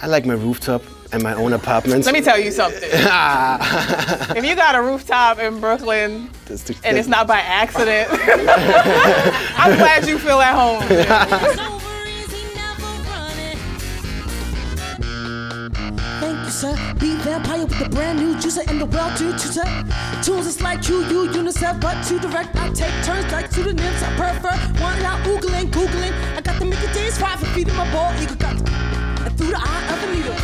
I 0.00 0.06
like 0.06 0.26
my 0.26 0.34
rooftop 0.34 0.82
and 1.12 1.22
my 1.22 1.34
own 1.34 1.54
apartment. 1.54 2.04
Let 2.04 2.14
me 2.14 2.20
tell 2.20 2.38
you 2.38 2.52
something. 2.52 2.80
if 2.92 4.44
you 4.44 4.54
got 4.54 4.74
a 4.74 4.82
rooftop 4.82 5.38
in 5.38 5.58
Brooklyn 5.60 6.30
and 6.84 6.98
it's 6.98 7.08
not 7.08 7.26
by 7.26 7.40
accident, 7.40 8.08
I'm 8.12 9.76
glad 9.76 10.06
you 10.06 10.18
feel 10.18 10.40
at 10.40 10.54
home. 10.54 11.77
Be 16.98 17.14
vampire 17.16 17.64
with 17.64 17.78
the 17.78 17.88
brand 17.88 18.18
new 18.18 18.34
juicer 18.34 18.66
and 18.68 18.80
the 18.80 18.86
well 18.86 19.16
to 19.18 19.32
tutor. 19.38 19.62
Tools 20.22 20.46
is 20.46 20.60
like 20.60 20.88
you, 20.88 21.04
you, 21.04 21.28
UNICEF, 21.30 21.80
but 21.80 22.02
to 22.08 22.18
direct, 22.18 22.56
I 22.56 22.70
take 22.70 22.92
turns 23.04 23.30
like 23.30 23.52
pseudonyms. 23.52 24.02
I 24.02 24.16
prefer 24.16 24.56
one 24.82 25.00
out 25.02 25.24
oogling, 25.24 25.70
googling. 25.70 26.12
I 26.36 26.40
got 26.40 26.58
the 26.58 26.64
Mickey 26.64 26.88
D's 26.92 27.16
five 27.16 27.38
for 27.38 27.46
feeding 27.46 27.76
my 27.76 27.88
ball 27.92 28.12
eagle 28.20 28.34
got 28.36 28.56
and 28.56 29.38
through 29.38 29.50
the 29.50 29.60
eye 29.60 29.92
of 29.92 30.00
the 30.00 30.08
needle. 30.14 30.34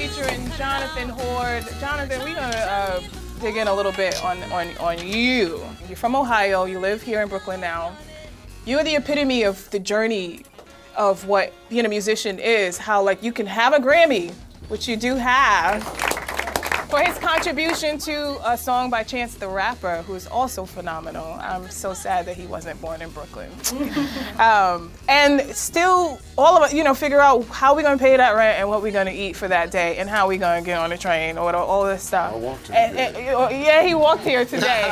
Featuring 0.00 0.50
Jonathan 0.52 1.10
Hoard. 1.10 1.64
Jonathan, 1.78 2.20
we're 2.20 2.34
gonna 2.34 2.56
uh, 2.56 3.02
dig 3.40 3.56
in 3.56 3.68
a 3.68 3.74
little 3.74 3.92
bit 3.92 4.22
on, 4.24 4.42
on, 4.44 4.68
on 4.78 5.06
you. 5.06 5.62
You're 5.86 5.96
from 5.96 6.16
Ohio, 6.16 6.64
you 6.64 6.78
live 6.78 7.02
here 7.02 7.20
in 7.20 7.28
Brooklyn 7.28 7.60
now. 7.60 7.94
You're 8.64 8.82
the 8.82 8.96
epitome 8.96 9.42
of 9.42 9.70
the 9.72 9.78
journey 9.78 10.44
of 10.96 11.26
what 11.26 11.52
being 11.68 11.84
a 11.84 11.88
musician 11.88 12.38
is, 12.38 12.78
how 12.78 13.02
like 13.02 13.22
you 13.22 13.30
can 13.30 13.46
have 13.46 13.74
a 13.74 13.78
Grammy, 13.78 14.32
which 14.68 14.88
you 14.88 14.96
do 14.96 15.16
have, 15.16 15.84
for 16.90 16.98
his 17.00 17.16
contribution 17.18 17.98
to 17.98 18.36
a 18.50 18.56
song 18.58 18.90
by 18.90 19.04
Chance 19.04 19.36
the 19.36 19.46
Rapper, 19.48 20.02
who 20.02 20.14
is 20.14 20.26
also 20.26 20.64
phenomenal. 20.64 21.24
I'm 21.40 21.70
so 21.70 21.94
sad 21.94 22.26
that 22.26 22.36
he 22.36 22.46
wasn't 22.46 22.80
born 22.80 23.00
in 23.00 23.10
Brooklyn. 23.10 23.48
um, 24.40 24.90
and 25.08 25.40
still, 25.54 26.18
all 26.36 26.56
of 26.56 26.64
us, 26.64 26.74
you 26.74 26.82
know, 26.82 26.94
figure 26.94 27.20
out 27.20 27.44
how 27.46 27.76
we're 27.76 27.82
gonna 27.82 27.96
pay 27.96 28.16
that 28.16 28.34
rent 28.34 28.58
and 28.58 28.68
what 28.68 28.82
we're 28.82 28.90
gonna 28.92 29.12
eat 29.12 29.36
for 29.36 29.46
that 29.46 29.70
day 29.70 29.98
and 29.98 30.10
how 30.10 30.26
we're 30.26 30.38
gonna 30.38 30.62
get 30.62 30.78
on 30.78 30.90
the 30.90 30.98
train 30.98 31.38
or 31.38 31.54
all 31.54 31.84
this 31.84 32.02
stuff. 32.02 32.34
I 32.34 32.36
walked 32.36 32.66
to 32.66 32.76
And- 32.78 32.98
and- 32.98 33.16
yeah, 33.64 33.84
he 33.84 33.94
walked 33.94 34.24
here 34.24 34.44
today. 34.44 34.90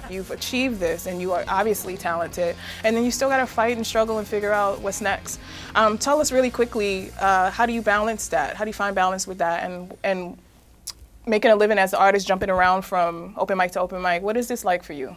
You've 0.10 0.32
achieved 0.32 0.80
this 0.80 1.06
and 1.06 1.20
you 1.20 1.32
are 1.32 1.44
obviously 1.46 1.96
talented. 1.96 2.56
And 2.82 2.96
then 2.96 3.04
you 3.04 3.12
still 3.12 3.28
gotta 3.28 3.46
fight 3.46 3.76
and 3.76 3.86
struggle 3.86 4.18
and 4.18 4.26
figure 4.26 4.52
out 4.52 4.80
what's 4.80 5.00
next. 5.00 5.38
Um, 5.76 5.96
tell 5.96 6.20
us 6.20 6.32
really 6.32 6.50
quickly, 6.50 7.12
uh, 7.20 7.50
how 7.52 7.66
do 7.66 7.72
you 7.72 7.82
balance 7.82 8.26
that? 8.28 8.56
How 8.56 8.64
do 8.64 8.68
you 8.68 8.74
find 8.74 8.96
balance 8.96 9.28
with 9.28 9.38
that? 9.38 9.62
And, 9.62 9.96
and 10.02 10.36
making 11.26 11.50
a 11.50 11.56
living 11.56 11.78
as 11.78 11.92
an 11.92 11.98
artist, 12.00 12.26
jumping 12.26 12.50
around 12.50 12.82
from 12.82 13.34
open 13.36 13.58
mic 13.58 13.72
to 13.72 13.80
open 13.80 14.02
mic. 14.02 14.22
What 14.22 14.36
is 14.36 14.48
this 14.48 14.64
like 14.64 14.82
for 14.82 14.92
you? 14.92 15.16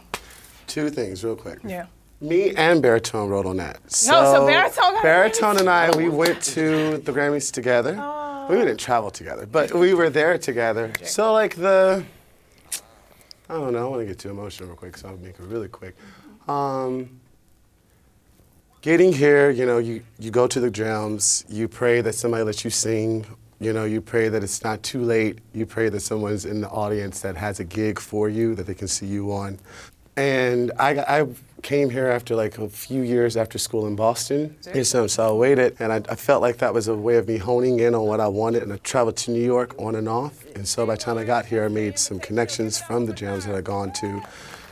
Two 0.66 0.90
things, 0.90 1.24
real 1.24 1.36
quick. 1.36 1.58
Yeah. 1.64 1.86
Me 2.20 2.54
and 2.54 2.80
Baritone 2.80 3.28
wrote 3.28 3.44
on 3.44 3.58
that. 3.58 3.80
No, 4.06 4.24
so 4.24 4.46
Baritone 4.46 5.02
Baritone 5.02 5.58
and 5.58 5.68
I, 5.68 5.94
we 5.94 6.08
went 6.08 6.42
to 6.42 6.98
the 6.98 7.12
Grammys 7.12 7.52
together. 7.52 7.96
Oh. 8.00 8.46
We 8.48 8.56
didn't 8.56 8.78
travel 8.78 9.10
together, 9.10 9.46
but 9.46 9.74
we 9.74 9.94
were 9.94 10.10
there 10.10 10.38
together. 10.38 10.92
So 11.02 11.32
like 11.32 11.56
the, 11.56 12.04
I 13.48 13.54
don't 13.54 13.72
know. 13.72 13.86
I 13.86 13.90
want 13.90 14.02
to 14.02 14.06
get 14.06 14.18
too 14.18 14.30
emotional 14.30 14.68
real 14.68 14.76
quick, 14.76 14.96
so 14.96 15.08
I'll 15.08 15.16
make 15.16 15.38
it 15.38 15.40
really 15.40 15.68
quick. 15.68 15.96
Um, 16.48 17.20
getting 18.80 19.12
here, 19.12 19.50
you 19.50 19.66
know, 19.66 19.78
you, 19.78 20.02
you 20.18 20.30
go 20.30 20.46
to 20.46 20.60
the 20.60 20.70
drums, 20.70 21.44
you 21.48 21.68
pray 21.68 22.00
that 22.00 22.14
somebody 22.14 22.44
lets 22.44 22.64
you 22.64 22.70
sing. 22.70 23.26
You 23.64 23.72
know, 23.72 23.84
you 23.84 24.02
pray 24.02 24.28
that 24.28 24.44
it's 24.44 24.62
not 24.62 24.82
too 24.82 25.00
late. 25.00 25.38
You 25.54 25.64
pray 25.64 25.88
that 25.88 26.00
someone's 26.00 26.44
in 26.44 26.60
the 26.60 26.68
audience 26.68 27.22
that 27.22 27.34
has 27.36 27.60
a 27.60 27.64
gig 27.64 27.98
for 27.98 28.28
you 28.28 28.54
that 28.56 28.66
they 28.66 28.74
can 28.74 28.88
see 28.88 29.06
you 29.06 29.32
on. 29.32 29.58
And 30.18 30.70
I, 30.78 31.20
I 31.20 31.26
came 31.62 31.88
here 31.88 32.08
after 32.08 32.36
like 32.36 32.58
a 32.58 32.68
few 32.68 33.00
years 33.00 33.38
after 33.38 33.56
school 33.56 33.86
in 33.86 33.96
Boston. 33.96 34.54
And 34.74 34.86
so, 34.86 35.06
so 35.06 35.30
I 35.30 35.32
waited, 35.32 35.76
and 35.78 35.94
I, 35.94 36.02
I 36.10 36.14
felt 36.14 36.42
like 36.42 36.58
that 36.58 36.74
was 36.74 36.88
a 36.88 36.94
way 36.94 37.16
of 37.16 37.26
me 37.26 37.38
honing 37.38 37.80
in 37.80 37.94
on 37.94 38.02
what 38.02 38.20
I 38.20 38.28
wanted. 38.28 38.64
And 38.64 38.72
I 38.74 38.76
traveled 38.76 39.16
to 39.16 39.30
New 39.30 39.42
York 39.42 39.74
on 39.78 39.94
and 39.94 40.10
off. 40.10 40.44
And 40.56 40.68
so 40.68 40.84
by 40.84 40.96
the 40.96 41.00
time 41.00 41.16
I 41.16 41.24
got 41.24 41.46
here, 41.46 41.64
I 41.64 41.68
made 41.68 41.98
some 41.98 42.20
connections 42.20 42.78
from 42.78 43.06
the 43.06 43.14
jams 43.14 43.46
that 43.46 43.54
I'd 43.54 43.64
gone 43.64 43.94
to. 43.94 44.22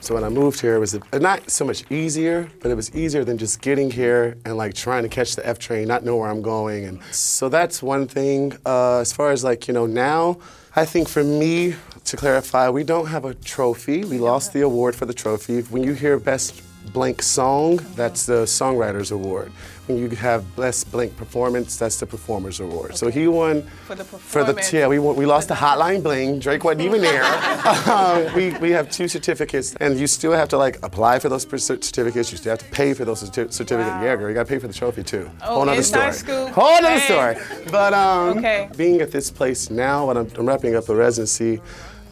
So 0.02 0.14
when 0.14 0.24
I 0.24 0.28
moved 0.28 0.60
here, 0.60 0.74
it 0.74 0.80
was 0.80 0.98
not 1.12 1.48
so 1.48 1.64
much 1.64 1.88
easier, 1.88 2.50
but 2.60 2.72
it 2.72 2.74
was 2.74 2.92
easier 2.92 3.22
than 3.22 3.38
just 3.38 3.62
getting 3.62 3.88
here 3.88 4.36
and 4.44 4.56
like 4.56 4.74
trying 4.74 5.04
to 5.04 5.08
catch 5.08 5.36
the 5.36 5.46
F 5.46 5.60
train, 5.60 5.86
not 5.86 6.04
know 6.04 6.16
where 6.16 6.28
I'm 6.28 6.42
going. 6.42 6.86
And 6.86 7.00
so 7.12 7.48
that's 7.48 7.80
one 7.80 8.08
thing. 8.08 8.52
Uh, 8.66 8.98
as 8.98 9.12
far 9.12 9.30
as 9.30 9.44
like, 9.44 9.68
you 9.68 9.74
know, 9.74 9.86
now, 9.86 10.38
I 10.74 10.86
think 10.86 11.08
for 11.08 11.22
me, 11.22 11.76
to 12.04 12.16
clarify, 12.16 12.68
we 12.68 12.82
don't 12.82 13.06
have 13.06 13.24
a 13.24 13.34
trophy. 13.34 14.04
We 14.04 14.18
lost 14.18 14.52
the 14.52 14.62
award 14.62 14.96
for 14.96 15.06
the 15.06 15.14
trophy. 15.14 15.60
When 15.62 15.84
you 15.84 15.92
hear 15.92 16.18
Best 16.18 16.62
Blank 16.92 17.22
Song, 17.22 17.76
that's 17.94 18.26
the 18.26 18.42
Songwriters 18.42 19.12
Award. 19.12 19.52
You 19.88 20.08
have 20.10 20.44
Best 20.54 20.92
Blank 20.92 21.16
Performance, 21.16 21.76
that's 21.76 21.98
the 21.98 22.06
Performers 22.06 22.60
Award. 22.60 22.96
So 22.96 23.08
he 23.08 23.26
won 23.26 23.62
For 23.86 23.96
the 23.96 24.04
for 24.04 24.44
the 24.44 24.70
yeah. 24.72 24.86
We 24.86 25.00
won, 25.00 25.16
we 25.16 25.26
lost 25.26 25.48
the 25.48 25.54
Hotline 25.54 26.04
Bling. 26.04 26.38
Drake 26.38 26.62
wasn't 26.62 26.82
even 26.82 27.00
there. 27.00 27.24
um, 27.90 28.32
we 28.34 28.52
we 28.58 28.70
have 28.70 28.90
two 28.90 29.08
certificates, 29.08 29.74
and 29.80 29.98
you 29.98 30.06
still 30.06 30.32
have 30.32 30.48
to 30.50 30.56
like 30.56 30.78
apply 30.84 31.18
for 31.18 31.28
those 31.28 31.42
certificates. 31.42 32.30
You 32.30 32.38
still 32.38 32.50
have 32.50 32.60
to 32.60 32.64
pay 32.66 32.94
for 32.94 33.04
those 33.04 33.24
certi- 33.24 33.52
certificates. 33.52 33.90
Wow. 33.96 34.04
Yeah, 34.04 34.16
girl, 34.16 34.28
you 34.28 34.34
got 34.34 34.46
to 34.46 34.52
pay 34.52 34.60
for 34.60 34.68
the 34.68 34.72
trophy 34.74 35.02
too. 35.02 35.28
Oh, 35.42 35.56
Whole 35.56 35.68
inside 35.68 36.12
story. 36.14 36.50
Whole 36.52 36.80
nother 36.80 36.98
Hey. 37.00 37.04
story. 37.40 37.64
But 37.70 37.92
um, 37.92 38.38
Okay. 38.38 38.68
being 38.76 39.00
at 39.00 39.10
this 39.10 39.32
place 39.32 39.68
now, 39.68 40.06
when 40.06 40.16
I'm, 40.16 40.30
I'm 40.38 40.46
wrapping 40.46 40.76
up 40.76 40.86
the 40.86 40.94
residency 40.94 41.60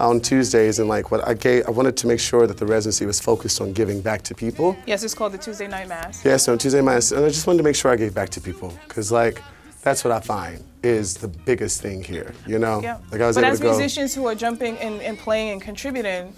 on 0.00 0.20
Tuesdays, 0.20 0.78
and 0.78 0.88
like 0.88 1.10
what 1.10 1.26
I 1.26 1.34
gave, 1.34 1.66
I 1.68 1.70
wanted 1.70 1.96
to 1.98 2.06
make 2.06 2.20
sure 2.20 2.46
that 2.46 2.56
the 2.58 2.66
residency 2.66 3.06
was 3.06 3.20
focused 3.20 3.60
on 3.60 3.72
giving 3.72 4.00
back 4.00 4.22
to 4.22 4.34
people. 4.34 4.76
Yes, 4.86 5.02
it's 5.02 5.14
called 5.14 5.32
the 5.32 5.38
Tuesday 5.38 5.68
Night 5.68 5.88
Mass. 5.88 6.24
Yeah, 6.24 6.36
so 6.38 6.52
on 6.52 6.58
Tuesday 6.58 6.80
Mass, 6.80 7.12
and 7.12 7.24
I 7.24 7.28
just 7.28 7.46
wanted 7.46 7.58
to 7.58 7.64
make 7.64 7.76
sure 7.76 7.90
I 7.90 7.96
gave 7.96 8.14
back 8.14 8.30
to 8.30 8.40
people, 8.40 8.72
cause 8.88 9.12
like 9.12 9.42
that's 9.82 10.04
what 10.04 10.12
I 10.12 10.20
find 10.20 10.62
is 10.82 11.14
the 11.16 11.28
biggest 11.28 11.80
thing 11.82 12.02
here. 12.02 12.34
You 12.46 12.58
know, 12.58 12.80
Yeah. 12.82 12.98
like 13.12 13.20
I 13.20 13.26
was 13.26 13.36
but 13.36 13.44
able 13.44 13.52
as 13.52 13.58
to 13.58 13.64
go. 13.64 13.70
musicians 13.70 14.14
who 14.14 14.26
are 14.26 14.34
jumping 14.34 14.76
and, 14.78 15.00
and 15.02 15.18
playing 15.18 15.50
and 15.50 15.60
contributing, 15.62 16.32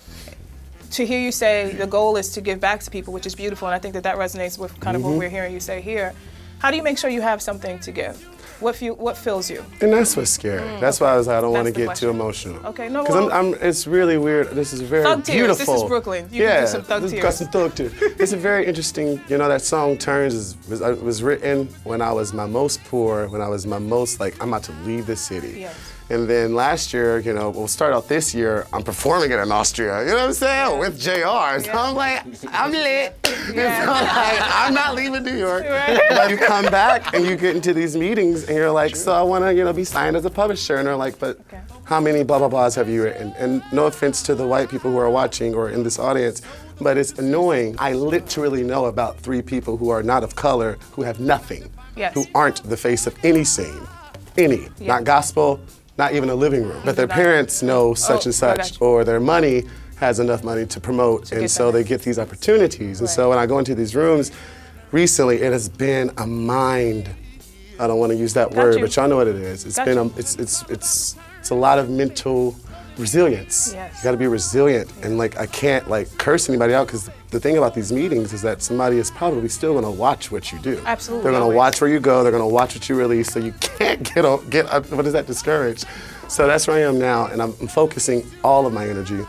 to 0.92 1.07
hear 1.07 1.18
you 1.20 1.33
say 1.33 1.72
the 1.72 1.87
goal 1.87 2.16
is 2.16 2.31
to 2.33 2.40
give 2.40 2.61
back 2.61 2.81
to 2.81 2.90
people, 2.90 3.12
which 3.12 3.27
is 3.27 3.35
beautiful, 3.35 3.66
and 3.68 3.75
I 3.75 3.79
think 3.79 3.94
that 3.94 4.03
that 4.03 4.16
resonates 4.16 4.59
with 4.59 4.79
kind 4.81 4.96
Mm-hmm. 4.96 5.07
of 5.07 5.11
what 5.12 5.18
we're 5.18 5.31
hearing 5.31 5.53
you 5.55 5.61
say 5.61 5.81
here. 5.81 6.12
How 6.59 6.70
do 6.70 6.77
you 6.77 6.83
make 6.83 6.98
sure 6.98 7.09
you 7.11 7.22
have 7.22 7.40
something 7.42 7.79
to 7.81 7.92
give? 7.92 8.29
What 8.62 8.77
what 8.98 9.16
fills 9.16 9.51
you? 9.51 9.64
And 9.81 9.92
that's 9.92 10.16
what's 10.16 10.31
scary. 10.31 10.62
that's 10.81 11.01
why 11.01 11.12
I 11.12 11.16
was 11.16 11.27
like, 11.27 11.38
I 11.38 11.40
don't 11.40 11.53
want 11.53 11.66
to 11.66 11.72
Mm, 11.72 11.87
get 11.87 11.96
too 11.96 12.11
emotional. 12.11 12.64
Okay, 12.66 12.88
no, 12.88 13.03
Because 13.03 13.16
well- 13.16 13.33
I'm, 13.33 13.55
I'm, 13.55 13.61
it's 13.61 13.87
really 13.87 14.18
weird. 14.18 14.48
This 14.51 14.72
is 14.72 14.81
very 14.81 15.03
Thug 15.03 15.25
tears. 15.25 15.59
This 15.59 15.68
is. 15.68 15.83
Brooklyn. 15.85 16.25
You 16.31 16.42
can 16.42 16.48
yeah, 16.48 16.61
do 16.62 16.66
some 16.68 16.83
thug 16.83 17.09
tears. 17.09 17.22
got 17.22 17.35
some 17.35 17.48
thug 17.48 17.75
tears. 17.75 17.92
it's 18.22 18.33
a 18.33 18.37
very 18.37 18.66
interesting, 18.66 19.20
you 19.29 19.37
know, 19.38 19.48
that 19.48 19.62
song 19.62 19.98
Turns 19.98 20.35
is, 20.35 20.57
was, 20.68 20.81
uh, 20.83 20.96
was 21.03 21.22
written 21.22 21.68
when 21.85 22.01
I 22.01 22.12
was 22.12 22.33
my 22.33 22.46
most 22.46 22.83
poor, 22.85 23.29
when 23.29 23.40
I 23.40 23.48
was 23.48 23.66
my 23.66 23.79
most 23.79 24.20
like, 24.20 24.40
I'm 24.40 24.48
about 24.48 24.62
to 24.64 24.72
leave 24.85 25.07
the 25.07 25.16
city. 25.16 25.61
Yes. 25.61 25.77
And 26.12 26.29
then 26.29 26.55
last 26.55 26.92
year, 26.92 27.18
you 27.20 27.33
know, 27.33 27.48
we'll 27.48 27.66
start 27.68 27.94
out 27.94 28.07
this 28.07 28.35
year, 28.35 28.66
I'm 28.70 28.83
performing 28.83 29.31
it 29.31 29.38
in 29.38 29.51
Austria, 29.51 30.01
you 30.03 30.09
know 30.11 30.16
what 30.16 30.25
I'm 30.25 30.33
saying? 30.35 30.79
With 30.79 31.01
JR. 31.01 31.59
So 31.64 31.72
I'm 31.72 31.94
like, 31.94 32.22
I'm 32.53 32.70
lit. 32.70 33.16
Yeah. 33.53 33.85
So 33.85 33.90
like, 33.90 34.38
I'm 34.55 34.72
not 34.75 34.94
leaving 34.94 35.25
New 35.25 35.37
York. 35.37 35.64
Right. 35.64 36.01
But 36.11 36.31
you 36.31 36.37
come 36.37 36.66
back 36.66 37.12
and 37.12 37.25
you 37.27 37.35
get 37.35 37.57
into 37.57 37.75
these 37.75 37.96
meetings 37.96 38.44
and 38.44 38.57
you're 38.57 38.70
like, 38.70 38.94
so 38.94 39.12
I 39.12 39.22
want 39.22 39.42
to, 39.44 39.53
you 39.53 39.64
know, 39.64 39.72
be 39.72 39.83
signed 39.85 40.14
as 40.16 40.25
a 40.25 40.31
publisher. 40.31 40.77
And 40.77 40.87
they're 40.87 40.94
like, 40.96 41.18
but 41.18 41.40
Okay. 41.40 41.61
how 41.85 41.98
many 42.01 42.22
blah, 42.22 42.38
blah, 42.38 42.48
blahs 42.48 42.77
have 42.77 42.88
you 42.88 43.03
written? 43.03 43.33
And 43.38 43.61
no 43.72 43.87
offense 43.87 44.22
to 44.25 44.37
the 44.37 44.46
white 44.46 44.68
people 44.70 44.92
who 44.92 44.98
are 44.98 45.11
watching 45.11 45.55
or 45.57 45.70
in 45.70 45.83
this 45.83 45.98
audience, 45.98 46.40
but 46.81 46.96
it's 46.96 47.12
annoying. 47.18 47.75
I 47.81 47.94
literally 47.94 48.62
know 48.62 48.85
about 48.85 49.18
three 49.18 49.42
people 49.42 49.77
who 49.77 49.88
are 49.90 50.05
not 50.05 50.22
of 50.22 50.37
color 50.37 50.79
who 50.92 51.03
have 51.03 51.18
nothing, 51.18 51.68
Yes. 51.96 52.14
who 52.14 52.25
aren't 52.37 52.62
the 52.62 52.77
face 52.77 53.09
of 53.09 53.14
any 53.25 53.42
scene, 53.44 53.88
any, 54.38 54.68
Yeah. 54.79 54.88
not 54.94 55.05
gospel, 55.05 55.59
not 55.98 56.14
even 56.14 56.31
a 56.31 56.35
living 56.35 56.62
room. 56.64 56.83
But 56.85 56.96
their 56.96 57.07
parents 57.09 57.62
know 57.62 57.90
oh, 57.90 57.94
such 57.94 58.22
Oh, 58.22 58.28
and 58.28 58.35
such, 58.35 58.81
or 58.81 59.05
their 59.05 59.20
money 59.20 59.64
has 59.96 60.18
enough 60.18 60.42
money 60.42 60.66
to 60.66 60.81
promote, 60.81 61.31
get 61.31 61.38
and 61.38 61.50
so 61.50 61.70
them. 61.70 61.83
they 61.83 61.88
get 61.88 62.02
these 62.02 62.18
opportunities. 62.18 63.00
And 63.00 63.09
so 63.09 63.28
when 63.31 63.38
I 63.38 63.46
go 63.46 63.59
into 63.59 63.74
these 63.74 63.94
rooms, 63.94 64.33
recently 64.90 65.37
it 65.42 65.52
has 65.52 65.68
been 65.68 66.11
a 66.18 66.26
mind. 66.26 67.09
I 67.78 67.87
don't 67.87 67.98
want 67.98 68.11
to 68.12 68.18
use 68.18 68.35
that 68.35 68.50
Got 68.50 68.57
word, 68.59 68.74
you. 68.76 68.81
but 68.81 68.94
y'all 68.96 69.09
know 69.09 69.16
what 69.16 69.28
it 69.28 69.37
is. 69.37 69.64
It's 69.64 69.76
Got 69.76 69.87
been 69.87 69.98
a, 69.98 70.07
it's 70.18 70.37
it's 70.37 70.62
it's 70.68 71.16
it's 71.38 71.50
a 71.50 71.55
lot 71.55 71.78
of 71.78 71.88
mental 71.88 72.57
resilience. 72.98 73.72
Yes. 73.74 73.98
You 73.98 74.05
got 74.05 74.12
to 74.12 74.16
be 74.16 74.26
resilient, 74.26 74.92
and 75.02 75.18
like 75.18 75.38
I 75.38 75.46
can't 75.46 75.88
like 75.88 76.09
curse 76.18 76.48
anybody 76.48 76.74
out 76.74 76.87
because 76.87 77.11
the 77.31 77.40
thing 77.40 77.57
about 77.59 77.74
these 77.74 77.92
meetings 77.92 78.33
is 78.33 78.42
that 78.42 78.62
somebody 78.62 78.98
is 78.98 79.11
probably 79.11 79.48
still 79.48 79.72
going 79.72 79.85
to 79.85 79.90
watch 79.90 80.31
what 80.31 80.52
you 80.52 80.59
do. 80.59 80.81
Absolutely, 80.85 81.24
They're 81.24 81.38
going 81.40 81.50
to 81.50 81.57
watch 81.57 81.81
where 81.81 81.90
you 81.90 82.00
go. 82.00 82.22
They're 82.22 82.33
going 82.33 82.42
to 82.42 82.55
watch 82.55 82.74
what 82.74 82.88
you 82.88 82.94
release. 82.94 83.33
So 83.33 83.38
you 83.40 83.52
can't 83.61 84.02
get 84.14 84.24
o- 84.24 84.42
get 84.50 84.66
uh, 84.66 84.83
what 84.83 85.07
is 85.07 85.12
that 85.14 85.26
discouraged. 85.26 85.87
So 86.28 86.46
that's 86.46 86.66
where 86.66 86.76
I 86.76 86.81
am 86.88 86.98
now, 86.98 87.26
and 87.26 87.42
I'm, 87.42 87.55
I'm 87.61 87.68
focusing 87.68 88.24
all 88.42 88.66
of 88.66 88.72
my 88.72 88.88
energy, 88.88 89.20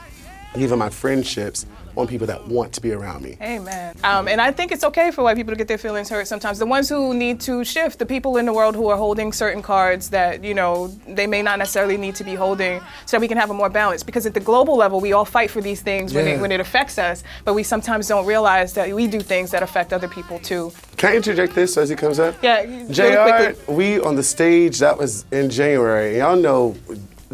even 0.56 0.80
my 0.80 0.90
friendships, 0.90 1.66
on 1.96 2.08
people 2.08 2.28
that 2.28 2.48
want 2.48 2.74
to 2.74 2.82
be 2.82 2.92
around 2.92 3.24
me. 3.24 3.38
Amen. 3.42 3.96
Um, 4.04 4.28
and 4.28 4.42
I 4.42 4.52
think 4.52 4.72
it's 4.72 4.84
okay 4.84 5.12
for 5.12 5.24
white 5.24 5.36
people 5.38 5.52
to 5.52 5.58
get 5.58 5.68
their 5.68 5.78
feelings 5.78 6.10
hurt 6.10 6.28
sometimes. 6.28 6.60
The 6.60 6.66
ones 6.66 6.90
who 6.90 7.14
need 7.14 7.40
to 7.42 7.64
shift, 7.64 8.00
the 8.00 8.06
people 8.06 8.38
in 8.38 8.46
the 8.46 8.54
world 8.54 8.76
who 8.76 8.88
are 8.90 8.98
holding 8.98 9.32
certain 9.32 9.62
cards 9.62 10.10
that, 10.10 10.44
you 10.44 10.54
know, 10.54 10.88
they 11.08 11.28
may 11.28 11.42
not 11.42 11.60
necessarily 11.60 11.98
need 11.98 12.16
to 12.16 12.24
be 12.24 12.36
holding 12.36 12.80
so 13.06 13.18
that 13.18 13.22
we 13.22 13.28
can 13.28 13.38
have 13.38 13.50
a 13.50 13.54
more 13.54 13.70
balance. 13.70 14.04
Because 14.04 14.26
at 14.26 14.34
the 14.34 14.40
global 14.40 14.76
level, 14.76 15.00
we 15.00 15.14
all 15.14 15.26
fight 15.26 15.52
for 15.52 15.62
these 15.62 15.82
things 15.82 16.14
when, 16.14 16.26
Yeah. 16.26 16.34
it, 16.34 16.42
when 16.42 16.52
it 16.52 16.60
affects 16.60 16.98
us, 16.98 17.24
but 17.46 17.54
we 17.54 17.64
sometimes 17.64 18.08
don't 18.08 18.26
realize 18.26 18.74
that 18.74 18.94
we 18.94 19.08
do 19.08 19.20
things 19.20 19.52
that 19.52 19.62
affect 19.64 19.94
other 19.94 20.08
people 20.08 20.40
too. 20.40 20.72
Can 20.98 21.12
I 21.12 21.16
interject 21.16 21.54
this 21.54 21.78
as 21.78 21.90
he 21.90 21.96
comes 21.96 22.20
up? 22.20 22.36
Yeah, 22.42 22.66
JR, 22.90 23.72
we 23.72 24.00
on 24.00 24.16
the 24.16 24.24
stage, 24.24 24.80
that 24.80 24.98
was 24.98 25.26
in 25.32 25.50
January. 25.50 26.18
Y'all 26.18 26.36
know 26.36 26.76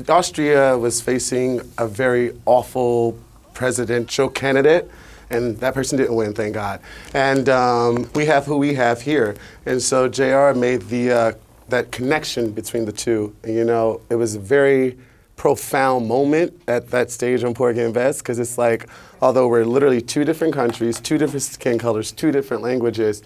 Austria 0.08 0.78
was 0.78 1.02
facing 1.02 1.62
a 1.78 1.88
very 1.88 2.34
awful 2.46 3.18
presidential 3.60 4.30
candidate, 4.30 4.90
and 5.30 5.58
that 5.58 5.74
person 5.74 5.98
didn't 5.98 6.16
win, 6.16 6.34
thank 6.34 6.54
God. 6.54 6.80
And 7.14 7.50
um, 7.50 8.10
we 8.16 8.26
have 8.26 8.46
who 8.46 8.58
we 8.58 8.74
have 8.76 9.02
here. 9.02 9.36
And 9.66 9.82
so 9.82 10.08
JR 10.08 10.58
made 10.58 10.84
the, 10.84 11.12
uh, 11.12 11.32
that 11.68 11.92
connection 11.92 12.52
between 12.52 12.86
the 12.86 12.94
two. 12.94 13.36
And 13.44 13.54
you 13.54 13.66
know, 13.66 14.00
it 14.10 14.16
was 14.16 14.36
a 14.36 14.40
very 14.40 14.98
profound 15.36 16.08
moment 16.08 16.54
at 16.70 16.90
that 16.92 17.12
stage 17.12 17.44
on 17.44 17.54
Porgy 17.54 17.82
and 17.82 17.94
Bess, 17.94 18.20
because 18.20 18.40
it's 18.40 18.58
like, 18.58 18.88
although 19.22 19.50
we're 19.50 19.66
literally 19.66 20.02
two 20.02 20.24
different 20.24 20.54
countries, 20.54 20.98
two 21.02 21.18
different 21.18 21.44
skin 21.44 21.78
colors, 21.78 22.14
two 22.14 22.32
different 22.32 22.64
languages, 22.64 23.24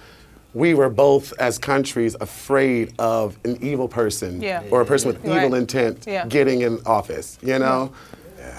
we 0.56 0.74
were 0.74 0.90
both 0.90 1.32
as 1.40 1.60
countries 1.60 2.16
afraid 2.22 2.92
of 2.98 3.38
an 3.46 3.58
evil 3.62 3.88
person 3.88 4.42
Yeah. 4.42 4.64
or 4.72 4.82
a 4.82 4.86
person 4.86 5.08
with 5.10 5.20
evil 5.24 5.36
Right. 5.52 5.54
intent 5.62 6.06
Yeah. 6.08 6.26
getting 6.28 6.62
in 6.62 6.80
office. 6.88 7.38
You 7.44 7.60
know. 7.60 7.92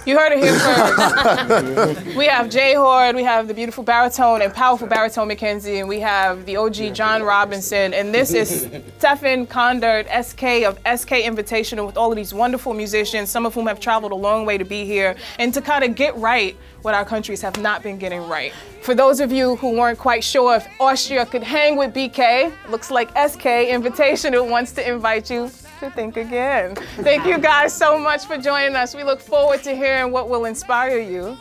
You 0.06 0.18
heard 0.18 0.32
it 0.32 0.44
here 0.44 0.58
first. 0.58 2.06
we 2.16 2.26
have 2.26 2.50
Jay 2.50 2.74
Hoard, 2.74 3.16
we 3.16 3.22
have 3.22 3.48
the 3.48 3.54
beautiful 3.54 3.82
baritone 3.82 4.42
and 4.42 4.52
powerful 4.52 4.86
baritone 4.86 5.28
Mackenzie, 5.28 5.78
and 5.78 5.88
we 5.88 5.98
have 6.00 6.44
the 6.44 6.56
OG 6.56 6.94
John 6.94 7.22
Robinson. 7.22 7.94
And 7.94 8.14
this 8.14 8.34
is 8.34 8.68
Stephen 8.98 9.46
Kondert, 9.46 10.04
SK 10.22 10.66
of 10.66 10.76
SK 11.00 11.24
Invitational, 11.24 11.86
with 11.86 11.96
all 11.96 12.12
of 12.12 12.16
these 12.16 12.34
wonderful 12.34 12.74
musicians, 12.74 13.30
some 13.30 13.46
of 13.46 13.54
whom 13.54 13.66
have 13.66 13.80
traveled 13.80 14.12
a 14.12 14.16
long 14.16 14.44
way 14.44 14.58
to 14.58 14.64
be 14.64 14.84
here, 14.84 15.16
and 15.38 15.54
to 15.54 15.62
kind 15.62 15.82
of 15.82 15.94
get 15.94 16.14
right 16.16 16.54
what 16.82 16.94
our 16.94 17.06
countries 17.06 17.40
have 17.40 17.58
not 17.62 17.82
been 17.82 17.96
getting 17.96 18.28
right. 18.28 18.52
For 18.82 18.94
those 18.94 19.20
of 19.20 19.32
you 19.32 19.56
who 19.56 19.70
weren't 19.72 19.98
quite 19.98 20.22
sure 20.22 20.56
if 20.56 20.68
Austria 20.78 21.24
could 21.24 21.42
hang 21.42 21.78
with 21.78 21.94
BK, 21.94 22.52
looks 22.68 22.90
like 22.90 23.08
SK 23.10 23.70
Invitational 23.72 24.50
wants 24.50 24.72
to 24.72 24.86
invite 24.86 25.30
you 25.30 25.50
to 25.80 25.90
think 25.90 26.16
again. 26.16 26.74
Thank 26.96 27.26
you 27.26 27.38
guys 27.38 27.72
so 27.72 27.98
much 27.98 28.26
for 28.26 28.36
joining 28.38 28.76
us. 28.76 28.94
We 28.94 29.04
look 29.04 29.20
forward 29.20 29.62
to 29.64 29.74
hearing 29.74 30.12
what 30.12 30.28
will 30.28 30.44
inspire 30.44 30.98
you 30.98 31.36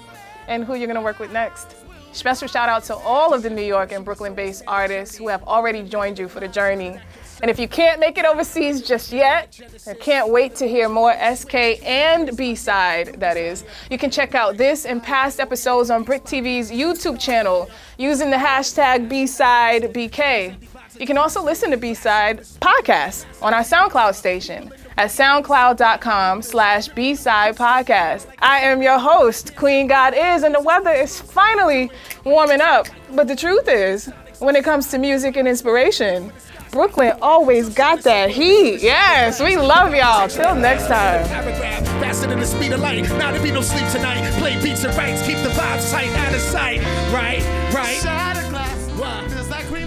and 0.48 0.64
who 0.64 0.76
you're 0.76 0.88
going 0.88 0.96
to 0.96 1.02
work 1.02 1.20
with 1.20 1.32
next. 1.32 1.76
Special 2.12 2.48
shout 2.48 2.70
out 2.70 2.84
to 2.84 2.96
all 2.96 3.34
of 3.34 3.42
the 3.42 3.50
New 3.50 3.64
York 3.64 3.92
and 3.92 4.06
Brooklyn 4.06 4.36
based 4.36 4.64
artists 4.68 5.16
who 5.16 5.28
have 5.30 5.44
already 5.44 5.82
joined 5.82 6.20
you 6.20 6.28
for 6.28 6.40
the 6.40 6.48
journey. 6.48 7.00
And 7.42 7.50
if 7.50 7.60
you 7.60 7.68
can't 7.68 8.00
make 8.00 8.18
it 8.18 8.24
overseas 8.24 8.82
just 8.82 9.12
yet, 9.12 9.60
I 9.88 9.96
can't 9.96 10.30
wait 10.30 10.56
to 10.58 10.68
hear 10.68 10.88
more 10.88 11.14
SK 11.36 11.56
and 11.84 12.38
B 12.38 12.56
side, 12.56 13.20
that 13.20 13.36
is. 13.36 13.66
You 13.90 13.98
can 13.98 14.12
check 14.12 14.36
out 14.36 14.56
this 14.58 14.86
and 14.86 15.02
past 15.02 15.40
episodes 15.40 15.90
on 15.90 16.04
BRIC 16.04 16.24
TV's 16.24 16.72
YouTube 16.72 17.20
channel 17.20 17.70
using 17.98 18.30
the 18.30 18.38
hashtag 18.38 19.10
BSideBK. 19.10 20.56
You 21.00 21.08
can 21.08 21.18
also 21.18 21.44
listen 21.44 21.72
to 21.72 21.78
B-Side 21.78 22.40
podcast 22.62 23.26
on 23.42 23.54
our 23.54 23.62
SoundCloud 23.62 24.14
station 24.16 24.72
at 24.98 25.10
soundcloud.com 25.10 26.42
slash 26.42 26.88
B-Side 26.90 27.56
podcast. 27.56 28.28
I 28.40 28.60
am 28.60 28.82
your 28.82 29.00
host, 29.00 29.56
Queen 29.56 29.90
GodIs, 29.90 30.44
and 30.44 30.54
the 30.54 30.62
weather 30.62 30.92
is 30.92 31.20
finally 31.20 31.92
warming 32.24 32.62
up. 32.62 32.88
But 33.12 33.28
the 33.28 33.36
truth 33.36 33.68
is, 33.68 34.12
when 34.40 34.56
it 34.56 34.64
comes 34.64 34.90
to 34.92 34.98
music 34.98 35.36
and 35.36 35.48
inspiration, 35.48 36.32
Brooklyn 36.72 37.14
always 37.22 37.70
got 37.70 38.02
that 38.04 38.30
heat. 38.30 38.82
Yes, 38.82 39.42
we 39.42 39.58
love 39.58 39.94
y'all. 39.94 40.28
Till 40.28 40.56
next 40.56 40.88
time. 40.88 41.26
Paragraph 41.28 41.84
faster 42.02 42.28
than 42.28 42.40
the 42.40 42.46
speed 42.46 42.74
of 42.74 42.82
light. 42.82 43.04
Now 43.12 43.32
there 43.32 43.42
be 43.42 43.52
no 43.52 43.62
sleep 43.62 43.88
tonight. 43.92 44.32
Play 44.40 44.62
beats 44.62 44.84
and 44.84 44.96
rights, 44.96 45.26
keep 45.26 45.38
the 45.38 45.50
vibes 45.50 45.92
tight, 45.92 46.10
out 46.18 46.34
of 46.34 46.42
sight. 46.42 46.80
Right, 47.14 47.44
right. 47.74 48.24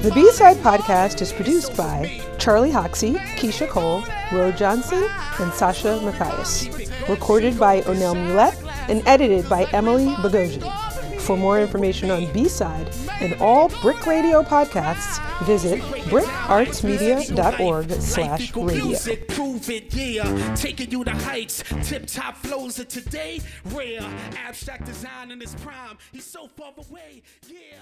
The 0.06 0.12
B 0.12 0.30
Side 0.30 0.58
Podcast 0.58 1.20
is 1.20 1.32
produced 1.32 1.76
by 1.76 2.20
Charlie 2.38 2.70
Hoxie, 2.70 3.14
Keisha 3.14 3.68
Cole, 3.68 4.04
Ro 4.30 4.52
Johnson, 4.52 5.04
and 5.40 5.52
Sasha 5.52 6.00
Matthias. 6.00 6.68
Recorded 7.08 7.58
by 7.58 7.80
Onel 7.80 8.14
Mulet 8.14 8.54
and 8.88 9.02
edited 9.04 9.48
by 9.48 9.64
Emily 9.72 10.06
Bogosian. 10.22 10.62
For 11.22 11.36
more 11.36 11.58
information 11.58 12.12
on 12.12 12.32
B 12.32 12.46
Side 12.46 12.88
and 13.20 13.34
all 13.40 13.68
BRIC 13.68 14.06
Radio 14.06 14.44
podcasts, 14.44 15.18
visit 15.44 15.80
bricartsmedia.org 15.80 17.90
slash 18.00 18.54
radio. 18.54 18.96
Taking 20.54 20.92
you 20.92 21.02
to 21.02 21.10
heights, 21.10 21.64
tip 21.82 22.06
top 22.06 22.36
flows 22.36 22.78
of 22.78 22.86
today. 22.86 23.40
Rare, 23.72 24.08
abstract 24.36 24.84
design 24.84 25.32
in 25.32 25.42
its 25.42 25.56
prime. 25.56 25.98
He's 26.12 26.24
so 26.24 26.46
far 26.46 26.72
away, 26.78 27.24
yeah. 27.48 27.78